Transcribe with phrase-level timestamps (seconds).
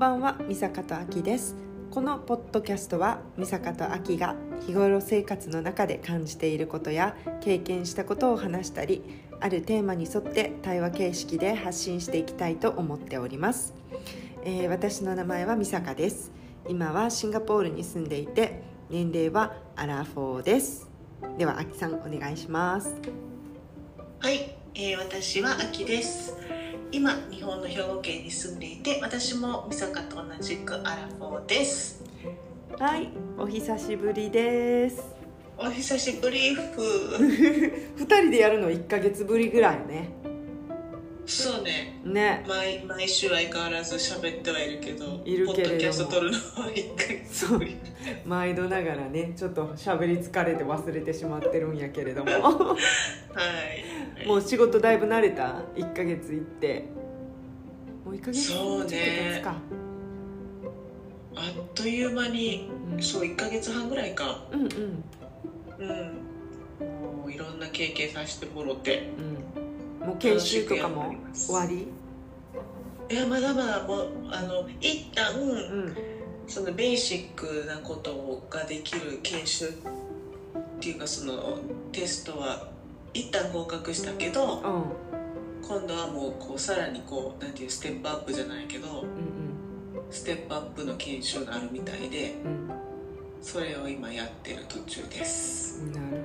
[0.00, 1.54] ばんは三坂とあきです。
[1.90, 4.34] このポッドキャストは三坂とあきが
[4.66, 9.02] 日頃生活の中で感じていることや経験したことを話したり
[9.40, 13.74] あるテーマに沿って対話形式で発信していきたいと思っております、
[14.42, 16.32] えー私の名前は三坂です。
[16.66, 20.88] 今はシンガポールに住んでいて年齢はアラフォーです。
[21.36, 22.96] ではあきさんお願いします。
[24.20, 26.29] はい、えー私はあきです。
[26.92, 32.02] 今日本の兵庫県に住んでいて、私も美坂と同じくアラフォーです。
[32.78, 35.02] はいお久しぶりです
[35.58, 36.60] お久しぶりふ。
[37.96, 40.08] 2人でやるの1ヶ月ぶりぐらいよね
[41.26, 42.00] そうね。
[42.04, 46.42] ね毎毎週相変わらず喋ってはいるけど、いるけれどもポッドキャスト撮るのは
[46.74, 47.76] 1ヶ月ぶり。
[48.26, 52.76] 毎度ながらねちょっと喋り疲れて忘れてしまってるんやけれども はい。
[54.26, 56.86] もう仕事だいぶ慣れた？1ヶ月行って。
[58.04, 58.52] もう1ヶ月？
[58.52, 59.42] そうね。
[61.36, 63.02] あっという間に、うん。
[63.02, 64.44] そう1ヶ月半ぐらいか。
[64.52, 64.68] うんうん。
[65.78, 65.88] うん。
[67.20, 69.10] もういろんな経験させてもろて。
[69.18, 70.08] うん。
[70.08, 71.86] もう研修とかも終わり？
[73.08, 75.96] いやまだまだもうあの一旦、うん。
[76.46, 79.70] そのベーシックなことができる研修っ
[80.80, 81.60] ていうかその
[81.92, 82.69] テストは
[83.12, 84.84] 一旦合格したけどうん。
[85.66, 92.70] 今度はもうこうさらにこうなんていうステップアップじゃないけどうんステップアップの研修があるみたいでうん。
[93.40, 95.80] それを今やってる途中です。
[95.82, 96.20] うんなるほどね。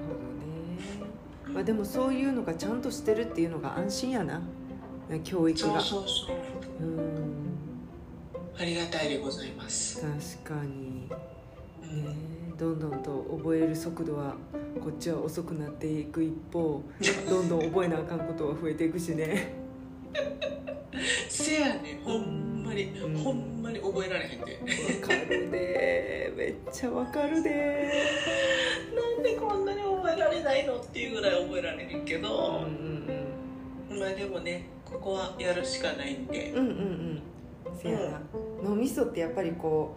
[1.54, 4.42] まあでもそういうのがちゃんとしてるっていうのが安心やな。
[5.24, 5.80] 教育が。
[5.80, 6.86] そうそうそう。
[6.86, 7.36] うん。
[8.58, 10.02] ありがたいでございます、
[10.44, 11.08] 確かに。
[11.84, 12.06] うん。
[12.06, 14.36] ねどんどんと覚える速度は
[14.82, 16.82] こっちは遅くなっていく一方
[17.30, 19.54] どんどん覚えなあかんことは増えていくしね。
[21.28, 23.18] せやねほんまに、うん。
[23.18, 24.60] ほんまに覚えられへんで。
[25.02, 26.34] わかるで。
[26.38, 27.50] めっちゃわかるで。
[28.96, 32.66] なんでこんなに覚えられないのっていうぐらい覚えられるけうんど、
[33.90, 34.00] うん。
[34.00, 36.52] まあでもねここはやるしかないんで。
[36.52, 36.72] うんうんうん。
[36.72, 37.22] うん
[37.78, 38.22] せやな。
[38.64, 39.96] 脳みそってやっぱりこ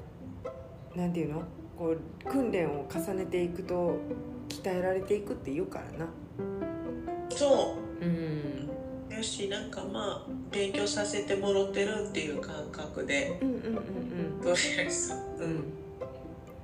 [0.94, 1.42] うなんていうの？
[1.78, 3.98] こう訓練を重ねていくと
[4.48, 6.06] 鍛えられていくって言うからな。
[7.30, 8.04] そう。
[8.04, 8.68] ん。
[9.10, 13.38] うよしなんかまあ勉強させてもろてるっていう感覚で。
[13.40, 14.42] うんうんうんうん。
[14.42, 15.16] とりあえずう。
[15.38, 15.50] うん。
[15.50, 15.62] ん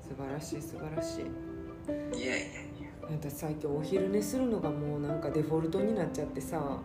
[0.03, 2.21] 素晴らしい素晴らしい。
[2.21, 2.51] いやいやいや。
[3.09, 6.83] 私最近お昼寝するのがもうなんかデフォルトになっちゃってさも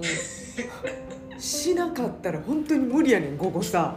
[0.00, 3.96] うしなかったら本当に無理やねん午後さ。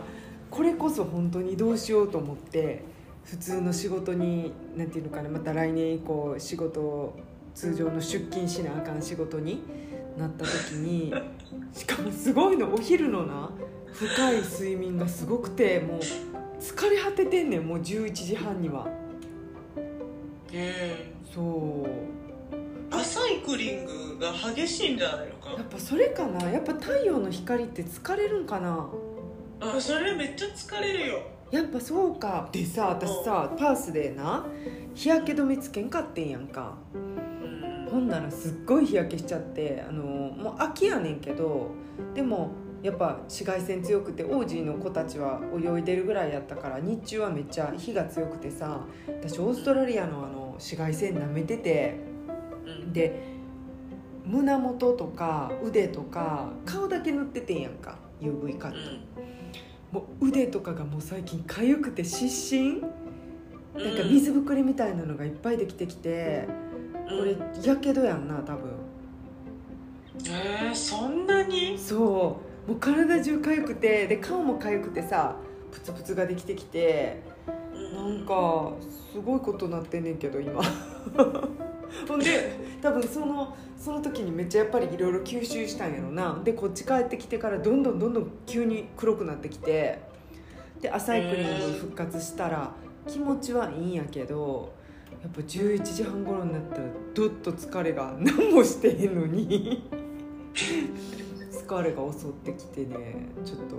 [0.49, 2.83] これこそ本当にどうしようと思って
[3.25, 7.19] 普通の仕事になんていうのかなまた来年以降仕事を
[7.53, 9.61] 通常の出勤しなあかん仕事に
[10.17, 11.13] なった時に
[11.73, 13.51] しかもすごいのお昼のな
[13.93, 15.99] 深い睡眠がすごくてもう
[16.59, 18.87] 疲れ果ててんねんもう11時半には。
[18.87, 20.53] う
[21.33, 21.87] そう。
[21.87, 22.11] ん
[22.93, 28.89] アサイクリングが激しいんじゃないのやかっぱそれかなやっぱ太陽の光って疲れるんかな。
[29.61, 32.49] あそれめっちゃ疲れるよやっぱそうか。
[32.51, 34.45] でさ私さパースでな
[34.95, 36.77] 日焼け止めつけんかってんやんか。
[36.93, 37.87] うん。
[37.91, 41.71] ほんならすっごい日焼けしちゃってあのもう秋やねんけど
[42.15, 42.51] でも
[42.81, 51.99] やっぱ紫外線強くてオージーの子たちは泳いでるぐらいやったから日中はめっちゃ日が強くてさ私オーストラリアのあの紫外線舐めてて
[52.65, 52.93] うん。
[52.93, 53.29] で
[54.25, 58.77] 胸元とか腕とか顔だけ塗っててんやんか UV カット、
[59.91, 62.81] もう腕とかがもう最近痒くて湿疹
[63.75, 63.83] うん。
[63.83, 66.47] なんか水ぶくれみたいなのがいっぱいできてきて
[67.05, 68.71] これやけどやんな多分。
[70.25, 71.77] えー、そんなに？
[71.77, 72.69] そう。
[72.71, 75.35] もう体中痒くてで顔も痒くてさ
[75.71, 77.21] プツプツができてきて
[77.95, 78.73] なんか
[79.11, 80.61] すごいことなってんねんけど今。
[82.07, 86.39] ほんで多分そのその時にめっちゃやっぱりいろいろ吸収したんやろな。
[86.43, 89.99] でこっち帰ってきてからどんどんどんどん急に黒くなってきて。
[90.79, 92.71] でアサイクリング復活したら
[93.07, 94.73] 気持ちはいいんやけど
[95.21, 96.83] やっぱ11時半頃になったら
[97.13, 99.89] どっと疲れが 何もしてへんのに。
[101.51, 103.75] 疲れが襲ってきてねちょっと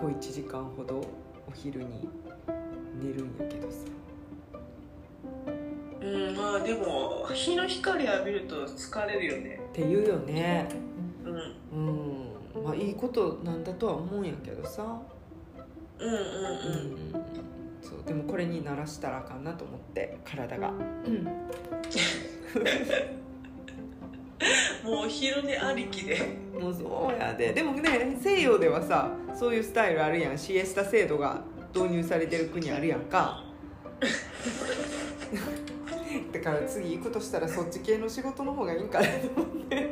[0.00, 1.00] 小1時間ほど
[1.48, 2.08] お昼に
[3.02, 3.99] 寝るんやけどさ。
[6.02, 9.60] うんまあでも日の光浴びると疲れるよね。
[9.70, 10.66] って言うよね。
[11.24, 11.34] うん。
[12.56, 12.64] うん。
[12.64, 15.00] まあいいことなんだとは思うんやけどさ。
[15.98, 16.18] ううんうん。
[16.18, 16.22] うん
[17.10, 17.14] ん。
[17.82, 20.70] そうでもこれに慣らしたらあかんなと思って体が。
[20.70, 20.72] う
[21.10, 21.24] ん。
[24.82, 26.18] もうお昼寝ありきで。
[26.58, 27.52] もうそうやで。
[27.52, 30.38] でもね西洋ではさそういうスタイルあるやん。
[30.38, 31.42] シエスタ制度が
[31.74, 33.44] 導入されてる国あるやんか
[36.32, 39.90] だから次行くとしたらそっち系の仕事の方がいいんかなと思って。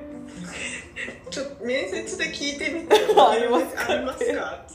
[1.31, 3.93] ちょっと面接で聞いてみてありますか？
[3.93, 4.67] ありますか？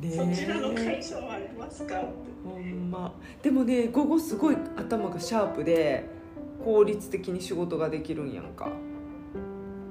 [0.00, 2.02] ねそちらの会社はありますか？
[2.44, 3.14] ほんま。
[3.42, 6.08] でもね午後すごい頭がシャープで
[6.64, 8.68] 効率的に仕事ができるんやんか。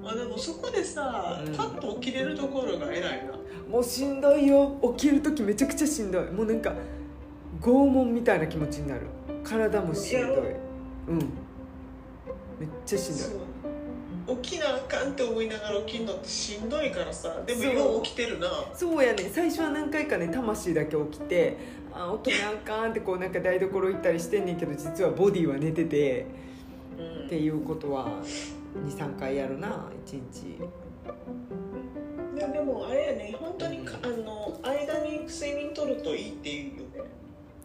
[0.04, 1.56] あでもそこでさ、うん。
[1.56, 3.34] パッと起きれるところが偉いな。
[3.69, 4.77] もうしんどいよ。
[4.98, 6.31] 起きる時めちゃくちゃしんどい。
[6.31, 6.74] もうなんか
[7.60, 9.01] 拷問みたいな気持ちになる。
[9.44, 10.38] 体もしんどい
[11.12, 11.18] うん。
[12.60, 13.36] めっちゃしんど
[14.34, 14.38] い。
[14.42, 17.42] 起きなあかんって思いながら起きるのってしんどいからさ。
[17.46, 18.48] でもよう起きてるな。
[18.74, 21.58] そうやね最初は何回かね魂だけ起きて
[21.92, 26.28] あ起きなあかんってこうなんか台所行ったりしてんねんけど実はボディは寝てて
[26.98, 27.25] うん。
[27.25, 28.08] っていうことは
[28.88, 30.58] 23回やるな1日。
[32.36, 37.10] ででもあれやね本当にかあの間に睡眠取るといいっていうよね。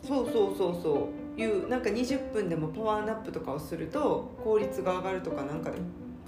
[0.02, 5.78] そうそうそうそういうなんか20分でもパワーナップとかをすると効率が上がるとかなんかで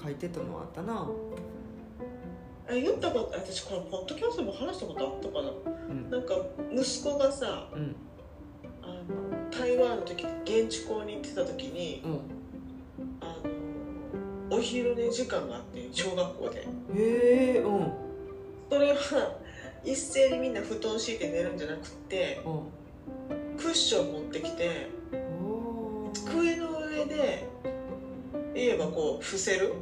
[0.03, 1.09] 書いてたのはあったな。
[2.71, 5.51] あ言ったこと私このポッドキャストでも話したことあったかな。
[5.89, 6.11] うん。
[6.11, 6.35] なんか
[6.71, 7.97] 息子がさうん。
[8.83, 12.21] あの台湾の時現地校に行ってた時にうん。
[13.21, 13.37] あ
[14.51, 16.61] のお昼寝時間があって小学校で。
[16.61, 16.67] へ
[17.57, 17.77] えうん。
[17.77, 17.93] うん
[18.71, 18.97] それは
[19.83, 22.43] 一斉にみんな布団敷いて寝るんじゃなくって
[23.57, 24.89] クッション持ってきて
[26.27, 27.47] 机の上で
[28.55, 29.75] 言えばこう伏せる？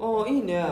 [0.00, 0.64] ああいいね。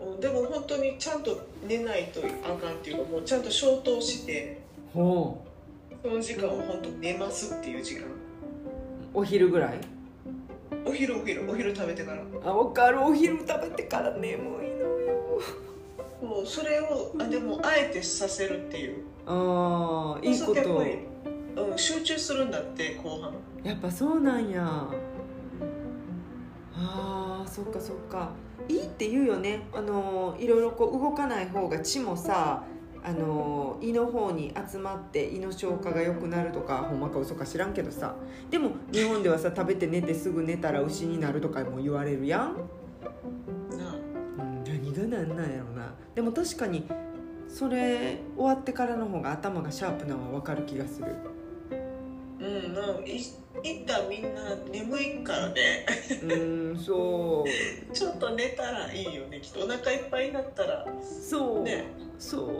[0.00, 4.60] うんでも本当にちゃんと寝ないとあかんっていうかもうちゃんと消灯して
[4.92, 5.42] ほ
[6.02, 8.02] その時間は本当寝ますっていう時間。
[8.02, 8.04] う
[9.14, 9.78] お昼ぐらい？
[10.86, 12.22] お昼お昼お昼食べてから。
[12.44, 13.02] あ分かる。
[13.02, 15.40] お昼食べてから眠いのよ。
[16.22, 19.04] もうそれをあでもあえてさせるっていう。
[19.26, 20.54] ああいいこと。
[20.54, 20.98] ぱり
[21.56, 23.32] うん、集中するんだって後半。
[23.62, 24.88] やっぱそうなんや。
[26.76, 28.30] あーそっかそっか。
[28.68, 29.62] いいって言うよね。
[29.72, 32.64] あのいろいろこう動かない方が血もさ
[33.06, 38.14] あの胃の方に集まって胃の消化が良くなるとかほんまか嘘か知らんけどさ。
[38.50, 42.56] でも日本ではさ食べて寝てすぐ寝たら牛になるとかも言われるやん、
[43.76, 43.94] な
[44.38, 45.94] うん、何がなんなんやろな。
[46.14, 46.88] でも確かに
[47.46, 51.14] それ終わってからの方が頭がシャープなのは分かる気がする
[52.40, 53.16] うんない
[53.62, 55.86] 一旦みんな眠いからね。
[56.22, 56.26] う
[56.74, 57.94] んそう。
[57.94, 60.86] ちょっと寝たらいいよねきっとお腹いっぱいになったら。
[61.02, 61.84] そう、ね。
[62.18, 62.50] そう。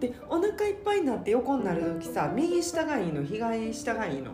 [0.00, 4.32] でお腹いっぱいになって横になる時さ右下がいいの左下がいいの？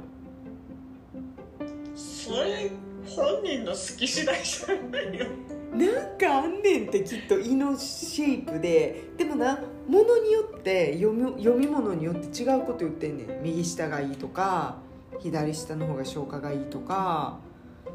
[1.95, 2.71] それ
[3.06, 5.27] 本人の好き次第じゃないよ
[5.72, 13.43] なんかあんねんってきっと胃のシェイプででもなものによって読み読み物によって違うこと言ってんねん。
[13.43, 14.78] 右下がいいとか
[15.20, 17.38] 左下の方が消化がいいとか。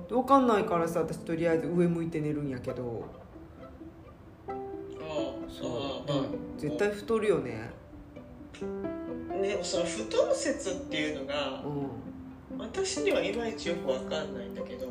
[0.10, 3.06] 分かんないからさ私とりあえず上向いて寝るんやけど。
[4.48, 4.56] ああ
[5.50, 6.26] そう、ああ
[6.58, 7.72] 絶対太るよね。
[9.42, 12.60] ねその太る説っていうのがうん。
[12.60, 14.88] 私にはいまいちよくわかんないんだけど。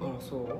[0.00, 0.46] あらそう？
[0.48, 0.58] そ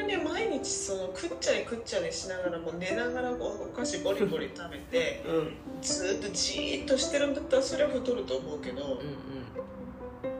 [0.00, 5.36] 毎日その食っちゃい食っちゃいしながらも寝ながらお菓子ゴリゴリ食べてうん。
[5.36, 5.52] うん。
[5.82, 9.00] ずっとじーっとしてるんだったらそれは太ると思うけど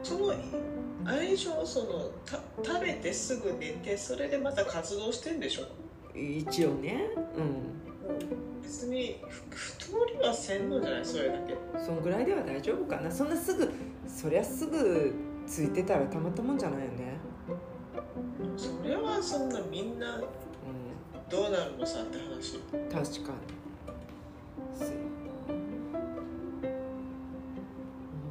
[0.02, 0.34] その
[1.04, 5.62] あれでしょそのた食べてすぐ寝てそれでまた活動してんでしょ？
[6.14, 7.08] うん一応ね。
[7.36, 8.62] うん。
[8.62, 9.42] 別にふ
[9.84, 11.04] 太りはせんのじゃない？
[11.04, 11.56] それだけ。
[11.84, 13.10] そんぐらいでは大丈夫かな。
[13.10, 13.70] そんなすぐ
[14.06, 15.12] そりゃすぐ
[15.46, 17.18] ついてたらたまったもんじゃないよね
[18.56, 20.24] それはそんなみんなう
[21.30, 22.56] どうなるのさって話。
[22.56, 23.04] ん確かに。
[24.78, 24.88] そう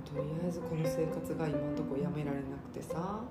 [0.06, 2.94] とりあえずこの生活が今のところやめられなくてさ。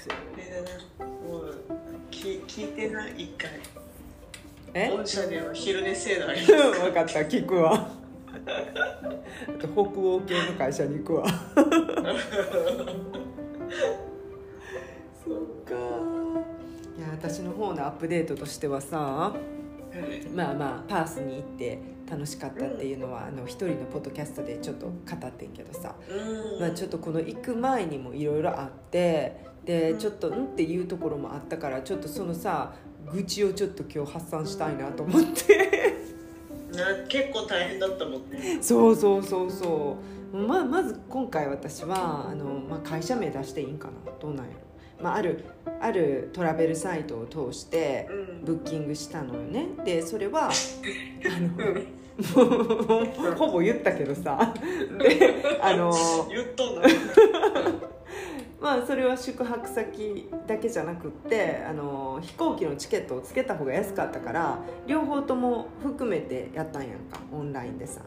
[0.00, 1.06] そうあれだな。
[1.06, 1.64] もう
[2.10, 3.50] 聞聞いてない一回。
[4.74, 4.90] え？
[4.96, 6.52] 御社では昼寝制度あります。
[6.80, 7.90] 分かった聞くわ。
[8.46, 11.24] あと北欧系の会社に行くわ
[15.24, 15.74] そっか。
[16.96, 19.34] いや私の方のアップデートとしてはさ
[20.34, 21.78] まあまあパースに行って
[22.08, 24.92] 楽しかったっていうのは、あの一人のポッドキャストでちょっと語
[25.26, 26.60] ってんけどさ、うん。
[26.60, 29.98] まあ、ちょっとこの行く前にもいろいろあってでうん。
[29.98, 32.74] ちょっとうんっていうところもあったからちょっとそのさ
[33.10, 35.94] 愚痴をちょっと今日発散したいなと思って。
[36.72, 38.58] な結構大変だったもんね。
[38.60, 43.94] そうそうそうそうまあまず今回私はあの、まあ、会社名出していいんかな？
[44.20, 44.58] どうなんやろ？
[45.02, 45.44] まあ、ある
[45.80, 48.08] あるトラベルサイトを通して
[48.44, 49.68] ブッキングしたのよね。
[49.84, 50.52] でそれは あ
[52.20, 54.54] のほぼ言ったけどさ。
[54.98, 55.92] であの
[56.28, 56.82] 言っとんの。
[58.60, 68.00] まあそれは宿泊先だけじゃなくってあの飛行機のチケットをつけた方が安かったから両方とも含めてやったんやんかオンラインでさ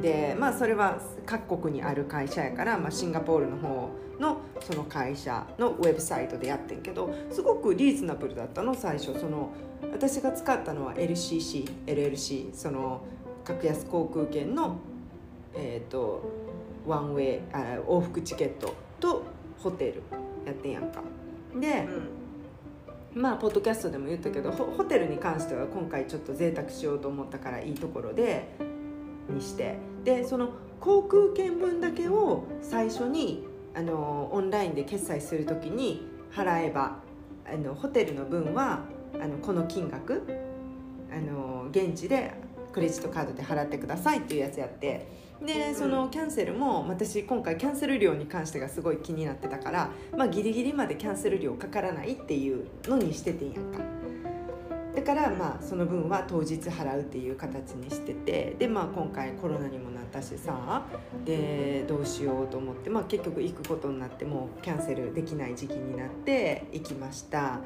[0.00, 9.18] でまあそれは各国にある会社やから、まあ、シンガポールの方のその会社のウェブサイトでやってんけどすごくリーズナブルだったの最初。
[9.18, 9.50] その
[9.90, 13.02] 私が使ったのは LCC LLC その
[13.44, 14.76] 格安航空券の
[15.54, 16.22] えっ、ー、と
[16.86, 19.24] ワンウェイあ往復チケットと
[19.58, 20.02] ホテル
[20.46, 21.02] やってんやんか。
[21.60, 21.88] で、
[23.14, 28.48] うん、まあポッドキャストでも言ったけどホテルに関しては今回ちょっと贅沢しようと思ったからいいところで
[29.28, 29.76] にして。
[30.04, 30.50] でその
[30.80, 36.96] 航空券分だけを最初にあのオンラインで決済する時に払えば
[37.46, 38.80] あのホテルの分は
[39.20, 40.22] あのこの金額
[41.12, 42.34] あの現地で
[42.72, 45.22] クレジットカードで払ってくださいっていうやつやって。
[45.44, 53.80] でそのキャンセルも私今回キャンセル料に関してがすごい気になってたから、まあ、ギリギリまでキャンセル料かからないっていうのにしててんやんか
[54.94, 60.84] だからまあその分は当日払うっていう形にしててでまあ今回コロナにもなったしさ
[61.24, 67.60] でどうしようと思って、まあ、結局行くことになってもうキャンセルできない時期になって行きました。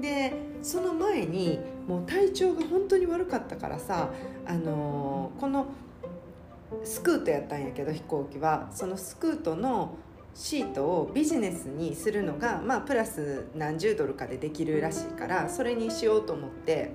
[0.00, 0.32] で
[0.62, 4.10] その前にもう体調が本当に悪かったからさ
[4.46, 5.66] あのー、この
[6.84, 8.68] スクートやったんやけど飛行機は。
[8.72, 9.96] そのスクートの
[10.38, 16.92] シートをビジネスにするのが、まあ、プラス何十ドルかでできるらしいからそれにしようと思って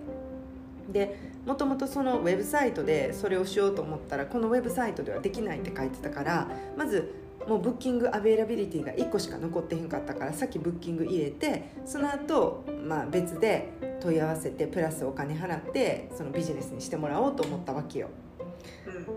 [0.90, 6.48] でもともとそのウェブサイトでそれをしようと思ったらこのウェブサイトではできないって書いてたから
[6.78, 7.14] まず
[7.46, 18.08] もうブッキングアベイラビリティが1個しか残ってへんかったからさっきブッキング入れてその後、まあ別で問い合わせてプラスお金払ってそのビジネスにしてもらおうと思ったわけよ。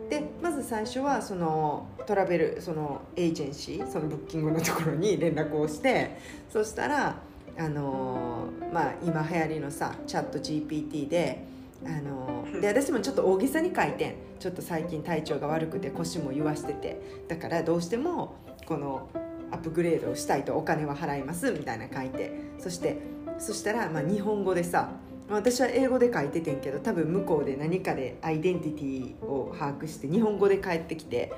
[0.09, 6.19] でまず最初はそのトラベルそのエージェンシーそのブッキングのところに連絡をして
[6.51, 7.17] そしたら
[7.59, 11.45] あのまあ今流行りのさチャット GPT で
[11.85, 14.15] あので私もちょっと大げさに書いてん。
[14.39, 17.01] ちょっと最近体調が悪くて腰も言わしてて。
[17.29, 18.35] だからどうしても
[18.67, 19.09] この
[19.51, 22.33] アップグレードをしたいとお金は払いますみたいな書いて。
[22.59, 22.99] そして
[23.39, 24.91] そしたらまあ日本語でさ
[25.29, 31.33] 私は英語で書いててんけど多分向こうで何かでアイデンティティを把握して日本語で帰ってきて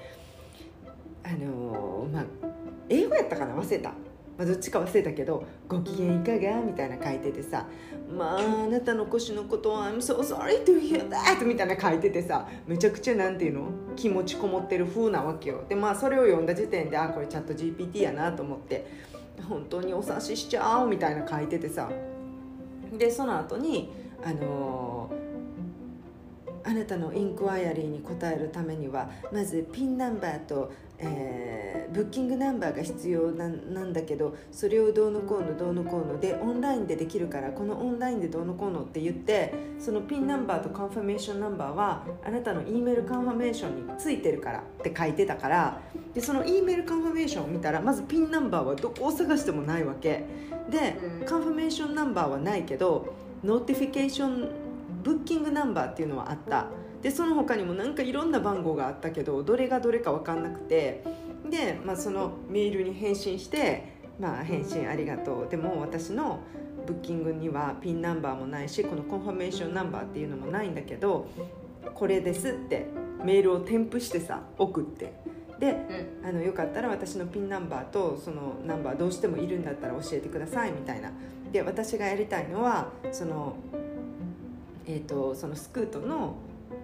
[1.24, 2.24] あのー、まあ
[2.88, 3.54] 英語やったかな？
[3.54, 3.96] 忘れた、ま
[4.40, 7.66] あ、どっちか忘れたけど「ご機嫌いかが?」みたいな書いててさ
[8.16, 13.68] 「まああなたの腰のことは I'm so sorry to hear that」みたいな書いててさめちゃくちゃなんていうの？
[13.96, 15.64] 気持ちこもってる風なわけよ。
[15.68, 18.86] でまあそれを読んだ時点であこれチャット GPT やなと思って
[19.48, 20.88] 本当にお察ししちゃおう！
[20.88, 21.90] みたいな書いててさ
[22.92, 23.92] でその後に
[24.24, 25.10] あの
[26.68, 45.80] あなたのインクワイアリーに答えるためにはまずピンナンバーと、えー、ブッキングナンバーが必要なんだけどそれをどうのこうのどうのこうのでオンラインでできるからこのオンラインでどうのこうのって言ってそのピンナンバーとカンファメーションナンバーはあなたの E メールカンファメーションについてるからって書いてたから
[46.12, 50.22] でその E メールカンファメーションを見たらまず PIN number はどこを探してもないわけ。
[50.68, 56.66] で、 confirmation number はないけど notification booking number っていうのはあった。
[57.02, 61.04] でその他にもなんかいろんな番号があったけどどれがどれか分かんなくて。
[61.50, 63.84] で、まあ、そのメールに返信して
[64.20, 66.40] 「まあ、返信ありがとう」でも私の
[66.86, 71.26] booking には PIN number もないしこの confirmation number っていうのもないんだけど
[71.94, 72.86] これですって
[73.24, 75.12] メールを添付してさ送って。
[75.58, 75.72] で、
[76.22, 81.10] うん、あのよかったら私のピンナンバーとそのナンバーどうしてもいるんだったら教えてくださいみたいな。
[81.50, 83.56] で私がやりたいのはその,、
[84.88, 86.34] えーと、そのスクートの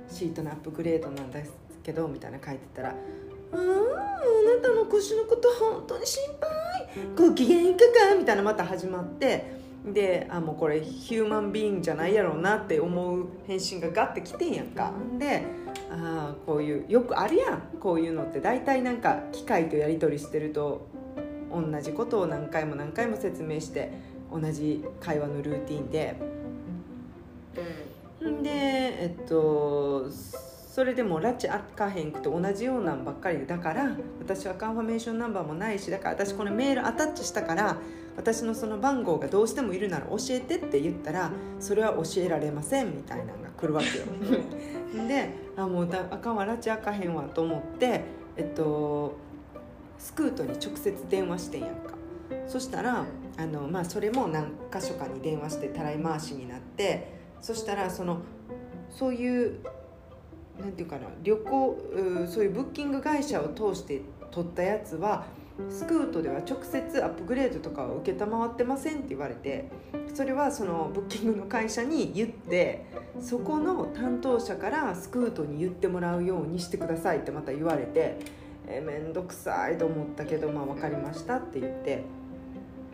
[0.08, 7.28] シートのアップグレードなんですけどみたいな書いてたら「あああなたの腰のこと本当に心配。
[7.28, 9.54] ご機嫌いかが?」みたいなまた始まって
[9.92, 14.92] であもうこれヒューマンビーンじゃないやろうなって思う返信がガッてきてんやんか。
[15.18, 15.42] で
[15.90, 17.62] あこういうよくあるやん。
[17.80, 20.86] こういうのって大体なんか機械とやり取りしてると
[21.50, 23.92] 同じことを何回も何回も説明して
[24.32, 26.16] 同じ会話のルーティンで、
[27.56, 37.76] うん、でえっとそれでも拉致あかへんくて同じようなんばっかりでだから私はカンファメーションナンバーもないしだから私このメールアタッチしたから
[38.16, 41.30] 私のその番号がどうしてもいるなら教えてって言ったら
[41.60, 44.04] それは教えられませんみたいなのが来るわけよ。
[45.08, 48.02] であもうだあかんわ拉致あかへんわと思って
[48.36, 49.16] えっと
[49.98, 51.94] スクートに直接電話してんやんか。
[52.46, 53.04] そそしたら
[53.36, 58.22] あの、まあ、それも何箇所かに電話してたらい回しになってそしたらその
[58.88, 59.58] そういう
[60.58, 61.78] なんていうかな旅行
[62.26, 65.26] そういうブッキング会社を通して取ったやつは
[65.68, 69.68] スクートでは直接アップグレードとかを承ってませんって言われて
[70.14, 72.86] それはそのブッキングの会社に言って
[73.20, 78.16] そこの担当者からスクートに言ってもらうようにしてくださいってまた言われて
[78.66, 82.04] え面倒くさいと思ったけどまあ分かりましたって言って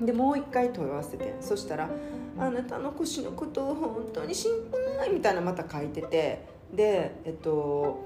[0.01, 1.35] でもう一回問い合わせて。
[1.41, 1.89] そしたら
[2.39, 4.53] 「あなたの腰のことを本当に心
[4.99, 6.61] 配」みたいなまた書いてて。
[6.75, 7.99] でえっと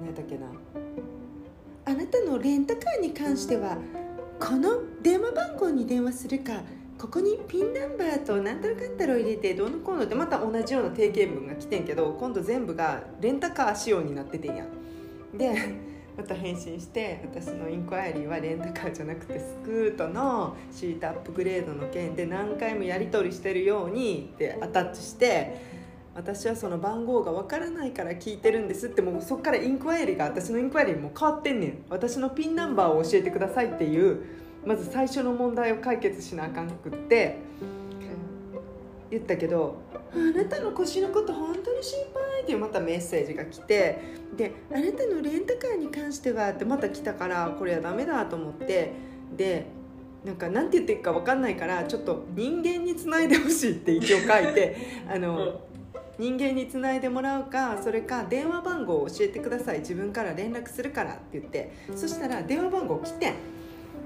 [0.00, 0.46] 何だっけな
[1.84, 3.76] 「あなたのレンタカーに関しては
[4.38, 6.62] この電話番号に電話するか
[6.98, 14.64] ここにピンナンバーと何たらかんたらを入れてどうのこうのってまた同じような定型文が来てんけど今度全部がレンタカー仕様になっててんや。
[15.34, 15.54] で
[16.20, 25.62] また返信して私のインクワイリーはレンタカーじゃなくてスクートのシートアップグレードの件で何回もやり取りしてるようにってアタッチして
[26.14, 31.84] 私はその番号がわからないから聞いてるんですってもうそっからインクワイリーが私のインクワイリーも変わってんねん。
[31.88, 34.22] 私のピンナンバーを教えてくださいっていう
[34.66, 37.38] まず最初の問題を解決しなあかんくって。
[39.10, 39.76] 言ったけど
[40.14, 43.98] 「あなたの腰のこと本当に心配」ってまたメッセージが来て
[44.36, 48.92] で「あなたのレンタカーに関しては」ってまた来たからこれはダメだと思って
[49.36, 49.66] で
[50.24, 54.76] なんかなんて言っていいか分かんないからちょっと人間につないでほしいって一応書いて
[55.08, 55.60] あの、
[56.18, 59.78] 人間につないでもらうかそれか電話番号を教えてください。
[59.78, 63.32] 自分から連絡するからって言ってそしたら電話番号来て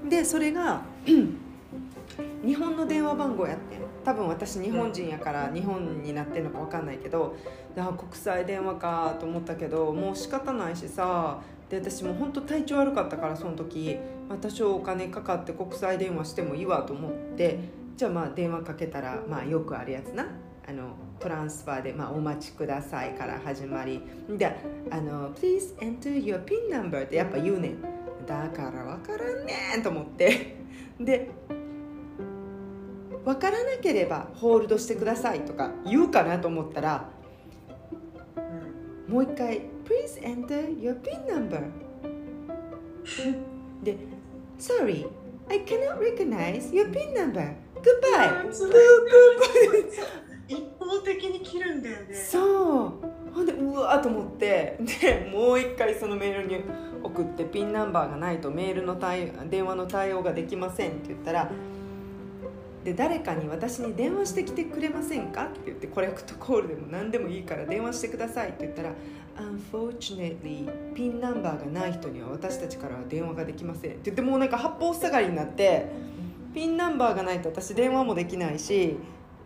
[0.09, 7.35] でそれが日本の電話番号やってん多分私日本人やから日本になってんのか分かんないけど
[7.75, 13.97] あ国際電話かと思ったけどもう仕方ないしさで私も本当体調悪かったからその時、
[14.29, 17.59] まあ、多少お金かかって国際電話してもいいわと思って
[17.97, 20.27] じゃあまあ電話かけたらまあよくあるやつな。
[20.67, 24.01] あのトランスファーで、まあ、お待ちくださいから始まり。
[24.29, 24.47] で
[24.89, 27.81] あの Please enter your PIN number ってやっぱ言うねん。
[28.25, 30.57] だから分からんねんと思って。
[30.99, 31.29] で
[33.25, 37.09] 分からなければホールドしてくださいとか言うかなと思ったら、
[39.07, 41.63] うん、もう一回「Please enter your PIN number
[43.83, 43.97] 」で
[44.59, 45.07] 「Sorry
[45.49, 47.55] I cannot recognize your PIN number.
[47.81, 48.51] Goodbye
[50.47, 52.13] 」一方的に切るんだよね。
[52.13, 52.91] そう。
[53.33, 56.63] ほんでうわーと思ってでもう一回そのメールに
[57.03, 61.51] 送ってピンナンバーがないとメールの対電話の対応ができませんって言ったら
[62.85, 65.45] で誰かに私に電話してきてくれませんか？
[65.45, 68.91] って言ってコレクトコールでも何でもいいから電話してくださいって言ったら
[69.37, 73.91] Unfortunately ピンナンバーがない人には私たちからは電話ができません。
[73.91, 75.87] って言ってもうなんか八方塞がりになって
[76.53, 78.95] ピンナンバーがないと私電話もできないし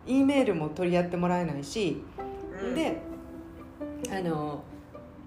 [0.05, 2.03] E メールも取り合ってもらえないし、
[2.61, 3.01] うん、で
[4.11, 4.63] あの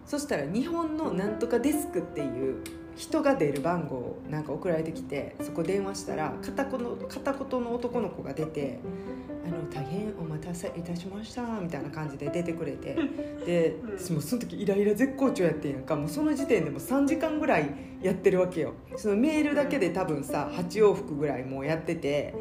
[0.05, 2.63] そしたら日本のなんとかデスクっていう
[2.97, 8.79] 人が出る番号なんか送られてきてそこ電話したら片言の片言の男の子が出て
[9.47, 12.97] 「あの大変お待たせいたしました」みたいな感じで出てくれて
[13.47, 13.77] で
[14.13, 15.97] もその時イライラ絶好調やってんやんか。
[15.97, 17.71] もうその時点でも3時間ぐらい
[18.03, 18.75] やってるわけよ。
[18.97, 22.35] そのメールだけで多分さ8往復ぐらいもうやってて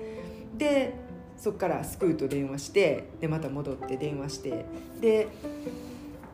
[0.57, 0.93] で
[1.37, 4.65] そっからスクーと電話してでまた戻って電話して
[4.99, 5.27] で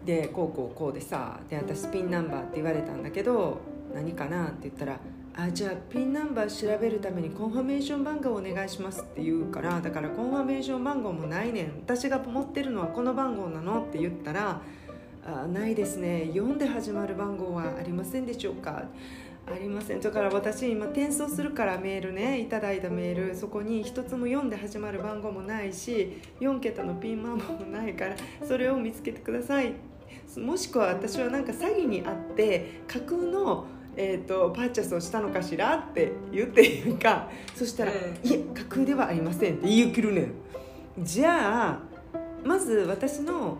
[0.06, 3.60] でこうこうこうでさで私ピンナンバーって言われたんだけど
[3.94, 5.00] 何かなって言ったら
[5.40, 11.74] あじゃあピンナンバー調べるためにコンファメーション番号お願いしますって言うからだからコンファメーション番号もないねん。
[11.84, 13.84] 私が持ってるのはこの番号なの？
[13.84, 14.62] って言ったら
[15.26, 16.32] あないですね。
[16.34, 18.86] 4で始まる番号はありませんでしょうか
[19.46, 20.02] ありません。
[20.02, 22.42] だから私今転送するからメールね。
[22.42, 23.36] いただいたメール。
[23.36, 29.74] そこに一つも4で始まる番号もないし4桁のピン番号もないからそれを見つけてください。
[30.38, 33.66] もしくは私はなんか詐欺にあって架空の
[34.00, 37.30] えーと、パーチャスをしたのかしらって言っているか。
[37.56, 37.96] そしたら「い
[38.32, 41.80] え架空ではありません」って言い切るねんじゃあ
[42.44, 43.58] まず私の、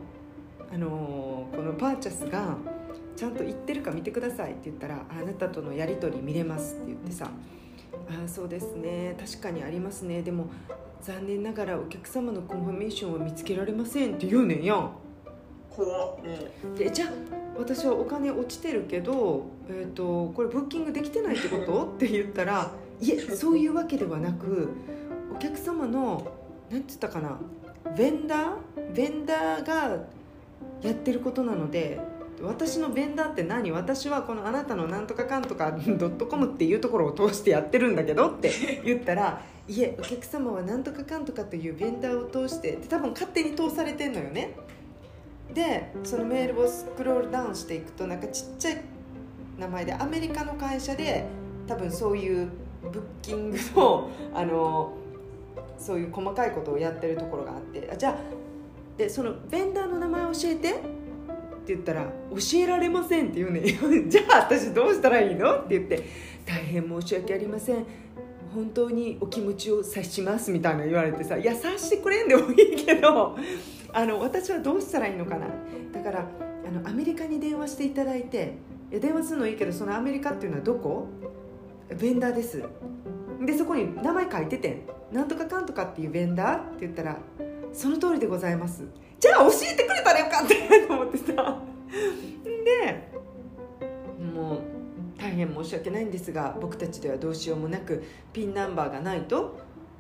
[0.72, 2.56] あのー、このパーチャスが
[3.16, 7.32] ちゃんと言ってるか見てくださいって言ったら「あなたとのやり取り見れます」って言ってさ
[8.08, 9.16] 「ああそうですね。
[9.20, 10.22] 確かにありますね。
[10.22, 10.50] でも
[11.02, 14.92] 残念ながらお客様のコンファメーションは見つけられません」って言うねんやん。
[15.70, 16.18] 怖
[16.78, 21.86] でじゃあ私はお金落ちてるけど、えーと、これブッキングできてないってこと？
[21.96, 24.70] って言ったらいえそういうわけではなく
[25.36, 26.24] お客様の
[26.70, 27.38] 何て言ったかな
[27.96, 29.98] ベンダーベンダーが
[30.82, 32.00] やってることなので
[32.42, 33.72] 私のベンダーって何？
[33.72, 38.28] 私はこのあなたのなんとかかんとかドットコムっていうところを通してやってるんだけど？
[38.30, 38.52] って
[38.86, 44.56] 言ったらいえお客様はなんとかかんとかというベンダーを通して多分勝手に通されてんのよね
[45.54, 48.82] でそのメールをスクロールダウンしていくとなんかちっちゃい
[49.58, 51.26] 名前でアメリカの会社で
[51.68, 52.50] 多分そういう
[52.84, 54.94] ブッキングの あの
[55.78, 58.18] そういう細かいことをやってるところがあってあじゃあ
[58.98, 60.74] でそのベンダーの名前教えてっ
[61.68, 63.62] て言ったら「教えられません」って言うね。
[64.08, 65.54] じゃあ私どうしたらいいの？
[65.56, 66.04] って言って
[66.46, 67.86] 「大変申し訳ありません。
[68.56, 73.36] 本当にお気持ちを察します」みたいな言われてさ「いや察してくれんでもいいけど
[73.94, 75.48] あの私はどうしたらいいのかな」
[75.94, 76.26] だから
[76.68, 78.54] あのアメリカに電話していただいて
[78.92, 81.08] い電話するのいいけどそのアメリカっていうのはどこ？
[81.98, 82.64] ベンダーです。
[83.46, 87.18] でそこに名前書いてて「なんとかかんとかっていうベンダー?」って言ったら
[87.72, 88.84] 「その通りでございます」
[89.20, 91.60] じゃあ教えてくれたらよかったと思ってさ。
[92.66, 93.08] で
[94.36, 94.60] もう
[95.18, 99.58] 大変申し訳ないんですが僕たちではどうしようもなくピンナンバーがないと,、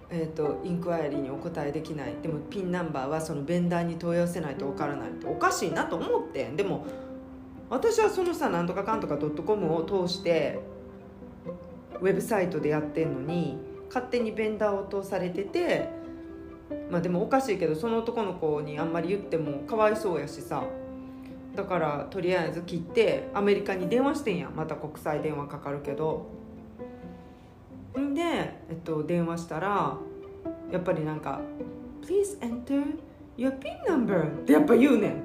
[0.09, 2.13] えーと、インクワイアリーにお答えできない。
[2.21, 6.85] でもピンナンバーはそのベンダーに問い合わせないとわからないっておかしいなと思ってでも
[7.69, 10.59] 私はそのさなんとかかんとかドットコムを通して
[11.99, 15.89] ウェブサイトでやってんのに勝手にベンダーを通されてて
[16.89, 20.63] まあでもおかしいけどその男の子にあんまり言ってもかわいそうやしさ。
[21.55, 24.49] だからとりあえず切ってアメリカに電話してんや。
[24.55, 26.27] また国際電話かかるけど。
[27.97, 29.97] んで、えっと、電話したら
[30.71, 31.41] やっぱりなんか
[32.01, 32.97] 「Please enter
[33.37, 35.23] your PIN number」ってやっぱ言うね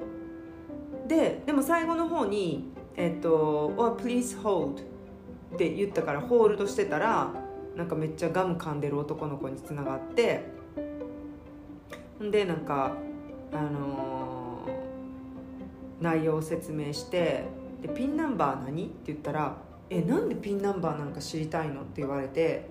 [1.05, 4.81] んででも最後の方に「えっと、or please hold」
[5.55, 7.31] って言ったからホールドしてたら
[7.77, 10.45] なんかめっちゃガム噛んでる男の子につながって
[12.21, 12.95] でなんか
[13.53, 17.45] あのー、内容を説明して
[17.83, 19.57] で「ピンナンバー何?」って言ったら
[19.93, 22.71] 「えなんでピンナンバーなんか知りたいの?」って言われて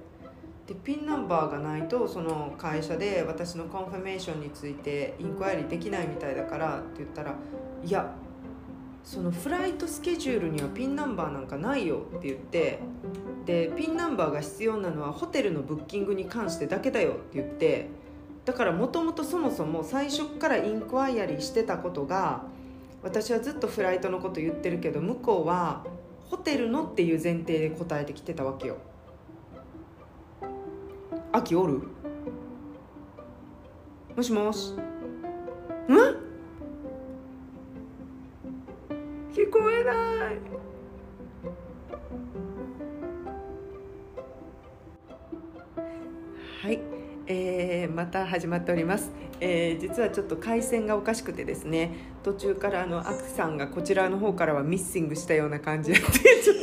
[0.67, 7.35] でピンナンバーがないとその会社で私のコンファメーションについてインクワイリーできないみたいだからって言ったら
[7.85, 8.11] 「いや
[9.03, 12.79] そのフライトスケジュールにはピンナンバーなんかないよって言って
[13.45, 17.89] でピンナンバーが必要なのはホテルのブッキングに関してだけだよって言って
[18.45, 22.43] だからもともとそもそも最初からインクワイアリーしてたことが
[23.03, 25.83] 私はずっとフライトのこと言ってるけど向こうは
[26.31, 28.77] ホテルのっていう前提で答えてきてたわけよ。
[31.33, 31.81] 秋おる？
[34.15, 34.71] もしもし。
[34.71, 34.77] ん？
[39.33, 39.95] 聞こえない。
[46.63, 46.79] はい、
[47.27, 49.11] えー、また始まっております、
[49.41, 56.07] えー、実はちょっと回線がおかしくてですね途中からあのアクさんがこちらの方からはミッシングしたような感じでちょ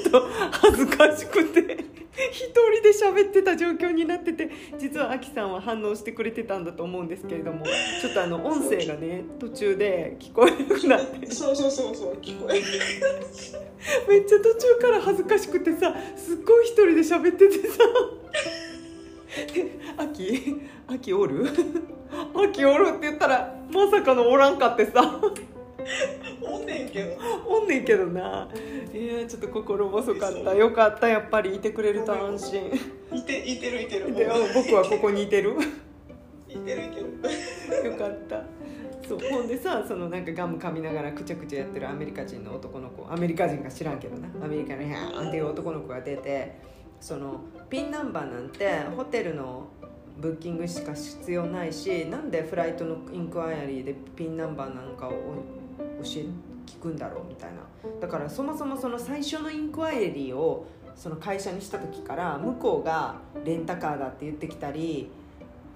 [0.08, 1.84] っと 恥ずかしくて
[2.30, 7.64] 一人で喋ってた状況になってて実はアキさんは反応してくれてたんだと思うんですけれども
[8.00, 11.30] ちょっとあの音声がね途中で聞こえなくなって。
[11.32, 12.62] そうそうそうそう聞こえ
[14.08, 17.78] めっちゃ途中から恥ずかしくてさすっごい一人で喋っててさ
[19.96, 21.46] 「アキアキおる？
[22.34, 25.20] アキおる?」って言ったらまさかのおらんかってさ。
[26.42, 27.16] おんねんけど。
[27.46, 28.48] おんねんけどな。
[28.92, 30.54] いやちょっと心細かった。
[30.54, 31.54] よかったやっぱり。
[31.54, 32.70] いてくれると安心。
[33.12, 34.14] いていてるいてる。
[34.14, 35.52] で僕はここにいてる。
[36.48, 37.00] いてるいて
[37.82, 38.42] るよかった。
[39.08, 43.06] そうほんでさそのなんかガム噛みながらくちゃくちゃやってるアメリカ人の男の子。
[43.10, 44.28] アメリカ人か知らんけどな。
[44.44, 46.52] アメリカのヒャーンっていう男の子が出て
[47.00, 49.68] そのピンナンバーなんてホテルの
[50.18, 56.26] ブッキングしか必要ないしなんでフライトのインクワイアリーでピンナンバーなんかを教え
[56.66, 57.58] 聞くんだろうみたいな。
[58.00, 65.08] だからそもそもその最初のインクワイアリーをその会社にした時から向こうがレンタカーだって言ってきたり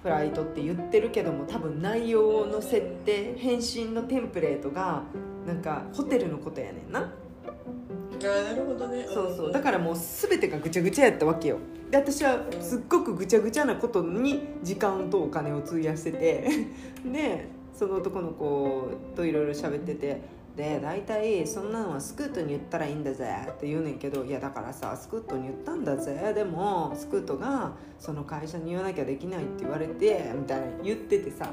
[0.03, 5.05] フライトって言ってるけども多分内容の設定返信のテンプレートが
[5.47, 7.09] なんかホテルのことやねんな。
[8.29, 9.07] なるほどね。
[9.07, 9.53] そうそう。
[9.53, 11.59] だからもう全てがぐちゃぐちゃやったわけよ。
[11.91, 16.49] で私はすっごくぐちゃぐちゃなことに時間とお金を費やしてて。
[17.05, 20.43] でその男の子といろいろ喋ってて。
[20.57, 24.23] で大体そんなのはスクートに言ったらいいんだぜって言うねんけど。
[24.23, 26.33] いやだからさスクートに言ったんだぜ。
[26.35, 31.51] でもスクートがその会社に言わなきゃできないって言われてみたいな言っててさ。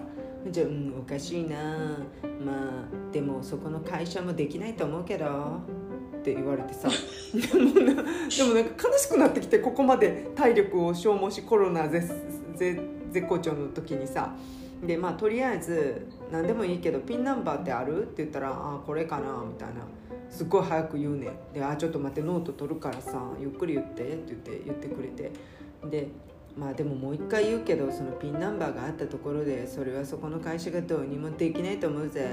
[0.49, 1.97] じゃあうんおかしいな。
[2.45, 5.25] まあでもそこの会社もできないと思うけど
[6.19, 6.89] って言われてさ。
[7.33, 12.11] でもでもなんか悲しくなってきてここまで体力を消耗しコロナ絶
[12.57, 14.35] 絶好調の時にさ。
[14.85, 18.03] でまあとりあえず何でもいいけどピンナンバーってある？
[18.03, 19.81] って言ったら「ああこれかな」みたいな。
[20.29, 21.53] すっごい早く言うねん。
[21.53, 25.31] で「あちょっと待ってノート取るからさゆっくり言って」って言って言ってくれて。
[25.89, 26.07] で
[26.57, 32.27] まあでももう一回言うけどそのピンナンバーがあったところでそれはそこの会社がどうにもできないと思うぜ。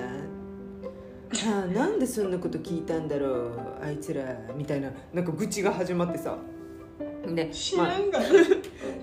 [1.33, 3.51] あ あなんでそんなこと聞いたんだろう
[3.83, 4.23] あいつら
[4.57, 6.37] みたいななんか愚痴が始まってさ。
[7.35, 8.25] で知らんが、 ま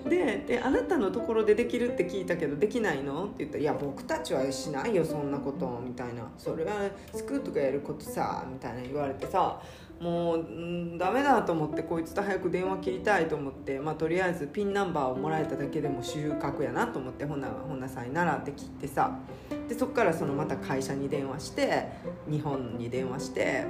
[0.06, 6.72] あ、でで「あなたのところでできるって聞いたけどできないの?」って言ったら「いや僕たちはしないよそんなこと」みたいな「それは
[7.14, 9.60] スクートがやることさ」みたいな言われてさ
[10.04, 19.18] もう、ん、ダメだと思ってこいつと早く電話切りたいと思って、まあ、とりあえずピンナンバーをもらえただけでも収穫やなと思ってほなほなさいならって切ってさ。
[19.66, 21.88] でそっからそのまた会社に電話して
[22.30, 23.64] 日本に電話して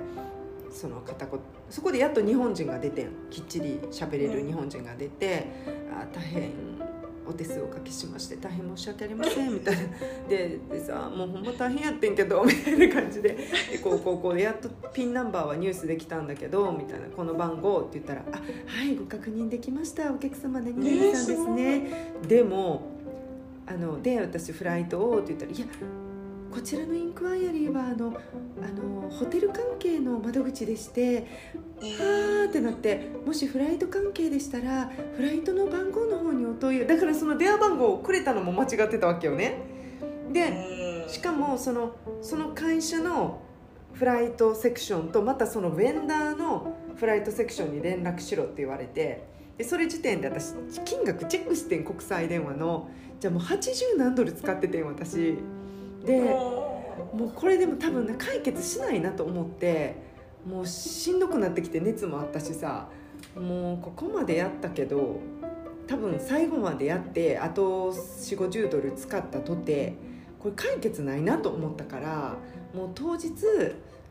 [0.72, 1.38] その片言
[1.70, 3.10] そこでやっと日本人が出てん。
[3.30, 5.46] きっちり喋れる日本人が出て
[5.94, 6.50] 「あ大変
[7.26, 9.82] お手数おかけしまして大変申し訳ありません」みたいな。
[10.28, 13.30] ででさ「もうほんま大変やってんけど」みたいな感じで
[13.72, 22.82] でこうこうこうでやっとピンナンバーはニュースできたんだけどみたいな「この番号」って言ったら「あはいご確認できましたお客様何々さんですね」でも
[23.66, 25.66] あので私フライトをって言ったら「いや
[26.54, 28.16] こちらのインクワイアリーはあの
[28.62, 31.26] あのホテル関係の窓口でして
[31.80, 39.58] はあってなってもしフライト関係でしたらフライトの番号の方にお問いだからその電話番号をくれたのも間違ってたわけよね。
[40.32, 43.42] でしかもそのその会社の
[43.92, 49.24] フライトセクションとまたそのベンダーのフライトセクションに連絡しろって言われて
[49.58, 52.88] でそれ時点で私金額チェックしてん国際電話の。
[53.18, 55.38] じゃあもう80何ドル使っててん私。
[56.04, 59.96] でもうこれでも多分ね解決しないなと思って
[60.46, 62.88] もうしんどくなってきて熱もあったしさ
[63.34, 65.20] もうここまでやったけど
[65.86, 69.94] 多分最後までやってあと4 5 0ドル使ったとて
[70.38, 72.36] これ解決ないなと思ったから
[72.74, 73.32] もう当日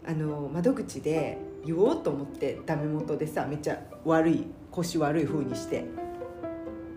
[0.05, 5.85] あの窓口で言おうと思ってダメ元でさめっちゃ悪い腰悪い風にして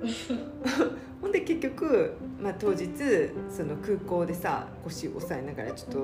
[1.21, 2.89] ほんで結局、まあ、当日
[3.49, 5.99] その空港でさ腰押さえながらちょっと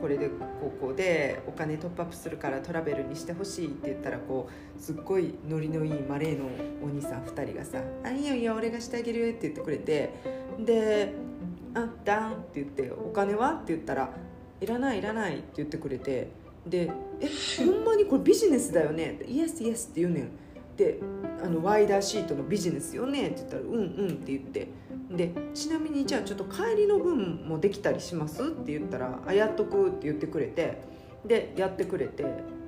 [0.00, 6.46] これで高校でお金トップアップするからトラベルにしてほしいって言ったらこうすっごいノリのいいマレーの
[6.82, 10.10] お兄さん2人がさ「あいいよいいよ俺がしてあげる」って言ってくれて
[10.58, 11.12] で
[11.74, 14.14] 「あダン」って言って「お金は?」って言ったら
[14.60, 16.28] 「いらないいらない」って言ってくれて
[16.66, 17.28] で「え
[17.64, 20.43] ほんまにこれビジネスだよね」イエスイエスって言うねん。
[20.76, 20.98] で
[21.42, 23.28] あのワイダーシートのビジネスよね？
[23.28, 24.68] って言ったら「うんうん」って言って。
[25.10, 28.42] でちなみにじゃあちょっと帰りの分もできたりします？
[28.42, 30.80] って言ったら「あやっとく」って言ってくれて。
[31.24, 32.24] でやってくれて。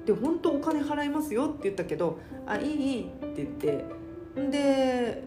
[0.07, 3.85] で本当お金払いますよって言ったけど「あいいいい」って言って。
[4.51, 5.25] で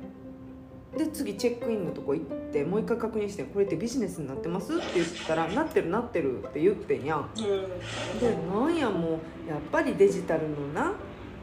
[0.98, 7.30] で次チェックインのとこ行ってもう一回確認して「これってビジネスになってます?」って言ったら「なってるなってる」って言ってんやん。
[7.36, 10.94] でなんやもうやっぱりデジタルのな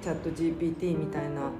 [0.02, 1.50] チャット GPT みたいな。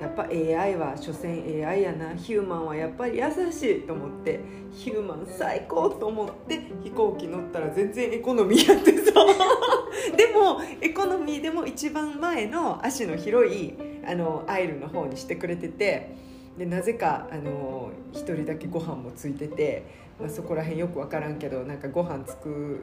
[0.00, 2.14] やっぱ AI は所詮 AI やな。
[2.14, 4.40] ヒューマンはやっぱり優しいと思って。
[4.72, 9.12] ヒューマン最高と思って飛行機乗ったら全然エコノミーやってさ
[10.16, 13.74] でもエコノミーでも一番前の足の広い
[14.06, 16.32] あのアイルの方にしてくれてて。
[16.58, 19.86] でなぜかあの1人だけご飯もついてて、
[20.20, 22.80] まあ、そこら辺よく分からんけどなんかご飯つく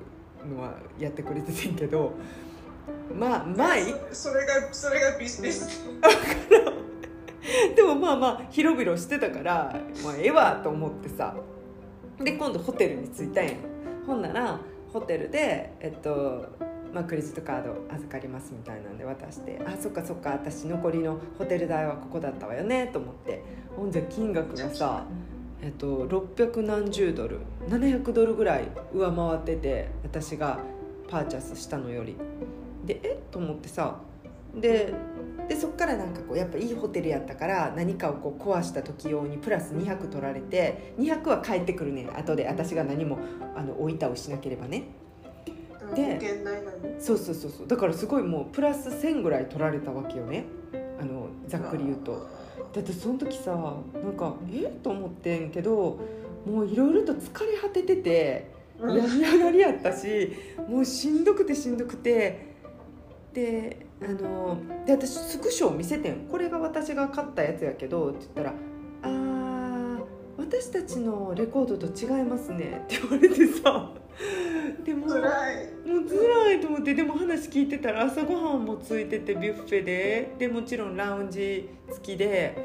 [0.50, 2.13] のはやってくれててんけど。
[3.13, 3.75] まあまあ
[4.12, 5.84] それがそれがビジネス。
[7.75, 11.36] でもまあまあ広々してたからまあええわと思ってさ。
[12.23, 13.54] で今度ホテルに着いたんや。
[14.06, 14.60] ほんなら
[14.91, 16.47] ホテルでえっと
[16.93, 23.43] まあ、クレジットカード預かりますみたいなんで渡してあそっかそっか私残りのホテル代はここだったわよねと思って。
[23.75, 25.06] ほんじゃ金額がさ
[25.62, 27.39] えっと600何十ドル。
[27.67, 30.60] 700ドルぐらい上回ってて私が
[31.08, 32.15] パーチャスしたのより
[32.89, 33.13] でえ？
[33.13, 33.99] っと思ってさ。
[34.56, 34.93] で
[35.47, 43.19] でそっからなんかこうやっぱいいホテルやったから何かをこう壊した時用にプラス200取られて200は返ってくるね後で私が何も
[43.56, 44.84] あの置いたをしなければね。
[45.95, 46.19] で
[46.99, 47.67] そうそうそうそう。
[47.67, 50.45] だからすごいもうプラス1000ぐらい取られたわけよね。
[50.99, 52.28] あのざっくり言うと。
[52.73, 54.65] だってその時さなんかえ？
[54.65, 55.99] っと思ってんけど
[56.45, 60.34] もういろいろと疲れ果ててて病み上がりやったし
[60.67, 62.49] もうしんどくてしんどくて
[63.34, 66.28] であので私スクショを見せてん。
[66.28, 68.54] これが私が買ったやつやけどって言ったら
[69.04, 70.00] 「あ
[70.38, 73.94] 私たちのレコードと違いますね」って言われてさ。
[74.84, 75.20] でも辛
[75.54, 75.70] い。
[75.88, 80.36] もう辛いと思ってでも話聞いてたら朝ごはんもついててビュッフェで。
[80.38, 82.58] でもちろんラウンジ付きで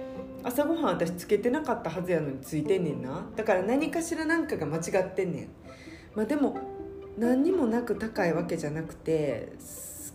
[0.42, 3.26] 朝ごはん私つけてなかったはずやのについてんねんな。
[3.36, 5.48] だから何かしら何かが間違ってんねん。
[6.14, 6.56] まあでも
[7.16, 9.52] 何にもなく高いわけじゃなくて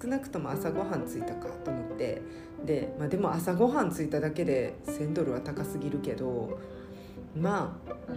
[0.02, 2.22] 少なくとも朝ごはん着いたかと思って
[2.66, 6.58] で,、まあ、でも朝ごはん着いただけで1,000ドルは高すぎるけど
[7.36, 8.14] まあ